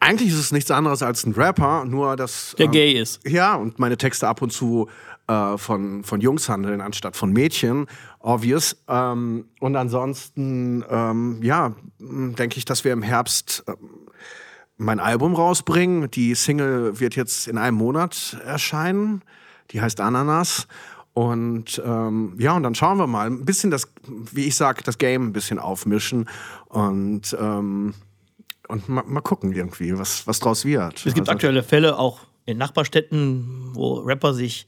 eigentlich 0.00 0.30
ist 0.30 0.38
es 0.38 0.52
nichts 0.52 0.70
anderes 0.70 1.02
als 1.02 1.24
ein 1.24 1.32
Rapper, 1.32 1.84
nur 1.84 2.16
dass 2.16 2.54
Der 2.58 2.66
ähm, 2.66 2.72
gay 2.72 2.92
ist. 2.92 3.20
Ja, 3.26 3.54
und 3.54 3.78
meine 3.78 3.96
Texte 3.96 4.26
ab 4.26 4.42
und 4.42 4.52
zu 4.52 4.88
äh, 5.28 5.56
von, 5.58 6.02
von 6.02 6.20
Jungs 6.20 6.48
handeln 6.48 6.80
anstatt 6.80 7.16
von 7.16 7.32
Mädchen, 7.32 7.86
obvious. 8.18 8.82
Ähm, 8.88 9.46
und 9.60 9.76
ansonsten, 9.76 10.84
ähm, 10.90 11.40
ja, 11.42 11.76
denke 12.00 12.58
ich, 12.58 12.64
dass 12.64 12.84
wir 12.84 12.92
im 12.92 13.02
Herbst 13.02 13.62
ähm, 13.68 13.76
mein 14.76 14.98
Album 14.98 15.34
rausbringen. 15.36 16.10
Die 16.10 16.34
Single 16.34 16.98
wird 16.98 17.14
jetzt 17.14 17.46
in 17.46 17.58
einem 17.58 17.76
Monat 17.76 18.36
erscheinen. 18.44 19.22
Die 19.72 19.80
heißt 19.80 20.00
Ananas. 20.00 20.66
Und 21.14 21.80
ähm, 21.84 22.34
ja, 22.38 22.54
und 22.56 22.62
dann 22.62 22.74
schauen 22.74 22.96
wir 22.98 23.06
mal. 23.06 23.26
Ein 23.26 23.44
bisschen 23.44 23.70
das, 23.70 23.88
wie 24.06 24.46
ich 24.46 24.56
sage, 24.56 24.82
das 24.82 24.96
Game 24.98 25.26
ein 25.28 25.32
bisschen 25.32 25.58
aufmischen 25.58 26.28
und, 26.68 27.36
ähm, 27.38 27.94
und 28.68 28.88
mal, 28.88 29.04
mal 29.06 29.20
gucken 29.20 29.52
irgendwie, 29.52 29.98
was, 29.98 30.26
was 30.26 30.38
draus 30.40 30.64
wird. 30.64 31.04
Es 31.04 31.12
gibt 31.14 31.28
Also- 31.28 31.32
aktuelle 31.32 31.62
Fälle 31.62 31.98
auch 31.98 32.20
in 32.46 32.56
Nachbarstädten, 32.58 33.70
wo 33.74 33.96
Rapper 34.00 34.32
sich 34.32 34.66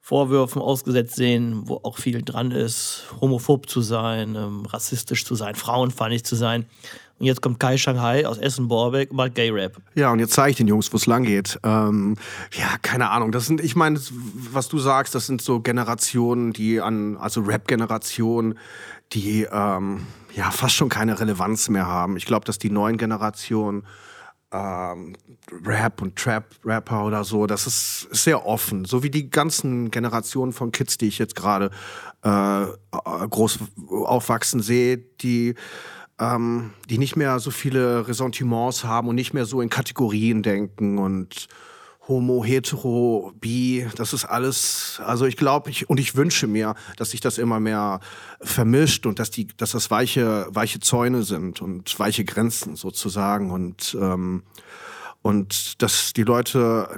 Vorwürfen 0.00 0.62
ausgesetzt 0.62 1.16
sehen, 1.16 1.62
wo 1.68 1.80
auch 1.82 1.98
viel 1.98 2.22
dran 2.22 2.52
ist, 2.52 3.04
homophob 3.20 3.68
zu 3.68 3.80
sein, 3.80 4.34
ähm, 4.36 4.64
rassistisch 4.64 5.24
zu 5.24 5.34
sein, 5.34 5.56
frauenfeindlich 5.56 6.24
zu 6.24 6.36
sein. 6.36 6.64
Und 7.18 7.26
jetzt 7.26 7.40
kommt 7.40 7.58
Kai 7.58 7.78
Shanghai 7.78 8.26
aus 8.26 8.38
Essen-Borbeck 8.38 9.10
und 9.10 9.16
macht 9.16 9.34
Gay-Rap. 9.34 9.76
Ja, 9.94 10.12
und 10.12 10.18
jetzt 10.18 10.34
zeige 10.34 10.50
ich 10.50 10.56
den 10.56 10.68
Jungs, 10.68 10.92
wo 10.92 10.96
es 10.96 11.06
lang 11.06 11.24
geht. 11.24 11.58
Ähm, 11.62 12.16
ja, 12.52 12.76
keine 12.82 13.10
Ahnung. 13.10 13.32
Das 13.32 13.46
sind, 13.46 13.60
ich 13.62 13.74
meine, 13.74 13.98
was 14.52 14.68
du 14.68 14.78
sagst, 14.78 15.14
das 15.14 15.26
sind 15.26 15.40
so 15.40 15.60
Generationen, 15.60 16.52
die 16.52 16.80
an, 16.80 17.16
also 17.16 17.40
Rap-Generationen, 17.40 18.58
die 19.12 19.46
ähm, 19.50 20.06
ja 20.34 20.50
fast 20.50 20.74
schon 20.74 20.90
keine 20.90 21.18
Relevanz 21.18 21.68
mehr 21.70 21.86
haben. 21.86 22.16
Ich 22.16 22.26
glaube, 22.26 22.44
dass 22.44 22.58
die 22.58 22.70
neuen 22.70 22.98
Generationen 22.98 23.86
ähm, 24.52 25.16
Rap 25.64 26.02
und 26.02 26.16
Trap-Rapper 26.16 27.04
oder 27.04 27.24
so, 27.24 27.46
das 27.46 27.66
ist 27.66 28.08
ist 28.10 28.24
sehr 28.24 28.46
offen. 28.46 28.84
So 28.84 29.02
wie 29.02 29.10
die 29.10 29.30
ganzen 29.30 29.90
Generationen 29.90 30.52
von 30.52 30.72
Kids, 30.72 30.98
die 30.98 31.08
ich 31.08 31.18
jetzt 31.18 31.36
gerade 31.36 31.70
äh, 32.24 32.62
äh, 32.64 32.68
groß 33.30 33.58
aufwachsen 34.04 34.60
sehe, 34.60 34.98
die 34.98 35.54
ähm, 36.18 36.72
die 36.88 36.98
nicht 36.98 37.16
mehr 37.16 37.38
so 37.38 37.50
viele 37.50 38.08
Ressentiments 38.08 38.84
haben 38.84 39.08
und 39.08 39.14
nicht 39.14 39.34
mehr 39.34 39.44
so 39.44 39.60
in 39.60 39.70
Kategorien 39.70 40.42
denken 40.42 40.98
und 40.98 41.48
Homo, 42.08 42.44
Hetero, 42.44 43.32
Bi, 43.40 43.86
das 43.96 44.12
ist 44.12 44.24
alles, 44.24 45.00
also 45.04 45.26
ich 45.26 45.36
glaube, 45.36 45.70
ich, 45.70 45.90
und 45.90 45.98
ich 45.98 46.14
wünsche 46.14 46.46
mir, 46.46 46.76
dass 46.96 47.10
sich 47.10 47.20
das 47.20 47.36
immer 47.36 47.58
mehr 47.58 47.98
vermischt 48.40 49.06
und 49.06 49.18
dass 49.18 49.30
die, 49.30 49.48
dass 49.56 49.72
das 49.72 49.90
weiche, 49.90 50.46
weiche 50.50 50.78
Zäune 50.78 51.24
sind 51.24 51.60
und 51.60 51.98
weiche 51.98 52.24
Grenzen 52.24 52.76
sozusagen 52.76 53.50
und, 53.50 53.96
ähm, 54.00 54.44
und 55.22 55.82
dass 55.82 56.12
die 56.12 56.22
Leute 56.22 56.88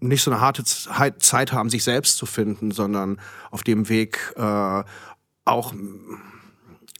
nicht 0.00 0.22
so 0.22 0.30
eine 0.30 0.40
harte 0.40 0.64
Zeit 0.64 1.52
haben, 1.52 1.68
sich 1.68 1.84
selbst 1.84 2.16
zu 2.16 2.24
finden, 2.24 2.70
sondern 2.70 3.20
auf 3.50 3.62
dem 3.62 3.90
Weg 3.90 4.32
äh, 4.36 4.82
auch 5.44 5.74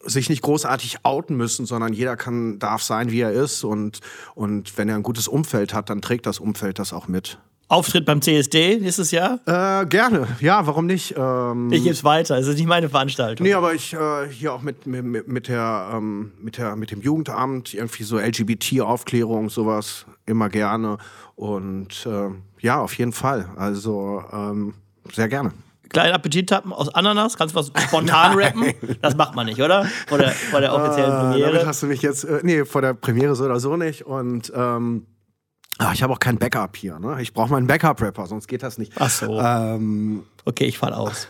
sich 0.05 0.29
nicht 0.31 0.43
großartig 0.43 0.99
outen 1.03 1.37
müssen, 1.37 1.67
sondern 1.67 1.93
jeder 1.93 2.17
kann, 2.17 2.59
darf 2.59 2.83
sein, 2.83 3.11
wie 3.11 3.21
er 3.21 3.33
ist 3.33 3.65
und, 3.65 4.01
und 4.35 4.77
wenn 4.79 4.89
er 4.89 4.97
ein 4.97 5.03
gutes 5.03 5.29
Umfeld 5.29 5.75
hat, 5.75 5.91
dann 5.91 6.01
trägt 6.01 6.27
das 6.27 6.39
Umfeld 6.39 6.79
das 6.79 6.93
auch 6.93 7.09
mit. 7.09 7.39
Auftritt 7.69 8.05
beim 8.05 8.21
CSD 8.21 8.81
nächstes 8.81 9.13
Jahr. 9.13 9.39
Äh, 9.47 9.87
gerne, 9.87 10.27
ja, 10.41 10.67
warum 10.67 10.87
nicht? 10.87 11.15
Ähm, 11.17 11.71
Ich 11.71 11.85
gebe 11.85 11.95
es 11.95 12.03
weiter, 12.03 12.37
es 12.37 12.49
ist 12.49 12.57
nicht 12.57 12.67
meine 12.67 12.89
Veranstaltung. 12.89 13.47
nee, 13.47 13.55
aber 13.55 13.75
ich 13.75 13.93
äh, 13.93 14.27
hier 14.29 14.53
auch 14.53 14.63
mit, 14.63 14.87
mit, 14.87 15.29
mit, 15.29 15.47
der, 15.47 15.93
ähm, 15.95 16.33
mit, 16.41 16.59
der, 16.59 16.75
mit 16.75 16.91
dem 16.91 17.01
Jugendamt, 17.01 17.73
irgendwie 17.73 18.03
so 18.03 18.19
LGBT-Aufklärung, 18.19 19.51
sowas, 19.51 20.05
immer 20.27 20.49
gerne. 20.49 20.99
Und 21.37 22.07
äh, 22.07 22.31
ja, 22.61 22.81
auf 22.81 22.95
jeden 22.95 23.13
Fall. 23.13 23.49
Also 23.57 24.25
ähm, 24.33 24.75
sehr 25.13 25.29
gerne. 25.29 25.53
Kleinen 25.90 26.12
Appetit 26.14 26.48
tappen 26.48 26.72
aus 26.72 26.88
Ananas, 26.88 27.37
kannst 27.37 27.55
du 27.55 27.59
was 27.59 27.70
spontan 27.87 28.33
rappen? 28.38 28.72
Das 29.03 29.16
macht 29.16 29.35
man 29.35 29.46
nicht, 29.46 29.61
oder? 29.61 29.85
Vor 30.09 30.18
der, 30.18 30.31
vor 30.31 30.61
der 30.61 30.74
offiziellen 30.74 31.11
Äh, 31.11 31.14
damit 31.14 31.42
Premiere. 31.42 31.66
hast 31.66 31.83
du 31.83 31.87
mich 31.87 32.00
jetzt, 32.03 32.24
äh, 32.24 32.40
nee, 32.42 32.64
vor 32.64 32.81
der 32.83 32.94
Premiere 32.94 33.35
so 33.35 33.44
oder 33.44 33.61
so 33.61 33.76
nicht. 33.76 34.07
Und 34.07 34.53
ähm, 34.55 35.07
ah, 35.79 35.90
ich 35.92 36.03
habe 36.03 36.12
auch 36.12 36.18
kein 36.20 36.38
Backup 36.38 36.76
hier. 36.76 36.98
Ne? 36.98 37.20
Ich 37.20 37.33
brauche 37.33 37.50
meinen 37.50 37.66
Backup-Rapper, 37.66 38.26
sonst 38.26 38.46
geht 38.46 38.62
das 38.62 38.79
nicht. 38.79 38.92
Ach 38.96 39.11
so. 39.11 39.38
Ähm, 39.40 40.24
Okay, 40.44 40.64
ich 40.64 40.79
fall 40.79 40.94
aus. 40.94 41.29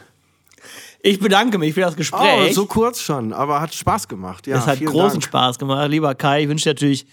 Ich 1.02 1.18
bedanke 1.18 1.56
mich 1.58 1.74
für 1.74 1.80
das 1.80 1.94
oh, 1.94 1.96
Gespräch. 1.96 2.54
so 2.54 2.66
kurz 2.66 3.00
schon, 3.00 3.32
aber 3.32 3.60
hat 3.62 3.74
Spaß 3.74 4.06
gemacht. 4.06 4.46
Ja, 4.46 4.58
Es 4.58 4.66
hat 4.66 4.78
großen 4.80 5.12
Dank. 5.20 5.24
Spaß 5.24 5.58
gemacht. 5.58 5.88
Lieber 5.90 6.14
Kai, 6.14 6.42
ich 6.42 6.48
wünsche 6.48 6.64
dir 6.64 6.70
natürlich, 6.74 7.06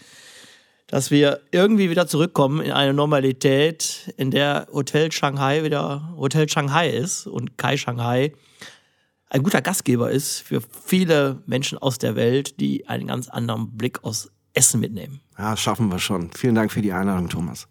dass 0.87 1.11
wir 1.11 1.41
irgendwie 1.51 1.89
wieder 1.89 2.07
zurückkommen 2.07 2.61
in 2.61 2.71
eine 2.71 2.93
Normalität, 2.93 4.13
in 4.17 4.31
der 4.31 4.67
Hotel 4.71 5.11
Shanghai 5.11 5.63
wieder 5.63 6.13
Hotel 6.17 6.49
Shanghai 6.49 6.89
ist 6.89 7.27
und 7.27 7.57
Kai 7.57 7.77
Shanghai 7.77 8.33
ein 9.29 9.43
guter 9.43 9.61
Gastgeber 9.61 10.09
ist 10.09 10.39
für 10.39 10.61
viele 10.85 11.41
Menschen 11.45 11.77
aus 11.77 11.97
der 11.97 12.15
Welt, 12.15 12.59
die 12.59 12.87
einen 12.87 13.07
ganz 13.07 13.27
anderen 13.27 13.75
Blick 13.75 14.03
aus 14.03 14.31
Essen 14.53 14.79
mitnehmen. 14.79 15.19
Ja, 15.37 15.55
schaffen 15.57 15.91
wir 15.91 15.99
schon. 15.99 16.31
Vielen 16.33 16.55
Dank 16.55 16.71
für 16.71 16.81
die 16.81 16.93
Einladung, 16.93 17.29
Thomas. 17.29 17.67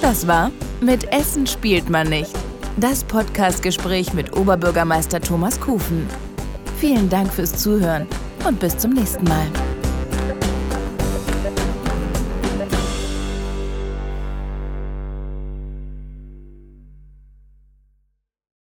Das 0.00 0.26
war 0.26 0.50
Mit 0.80 1.12
Essen 1.12 1.46
spielt 1.46 1.90
man 1.90 2.08
nicht. 2.08 2.32
Das 2.78 3.04
Podcastgespräch 3.04 4.14
mit 4.14 4.34
Oberbürgermeister 4.34 5.20
Thomas 5.20 5.60
Kufen. 5.60 6.06
Vielen 6.78 7.10
Dank 7.10 7.30
fürs 7.32 7.62
Zuhören 7.62 8.06
und 8.48 8.58
bis 8.58 8.78
zum 8.78 8.94
nächsten 8.94 9.24
Mal. 9.24 9.46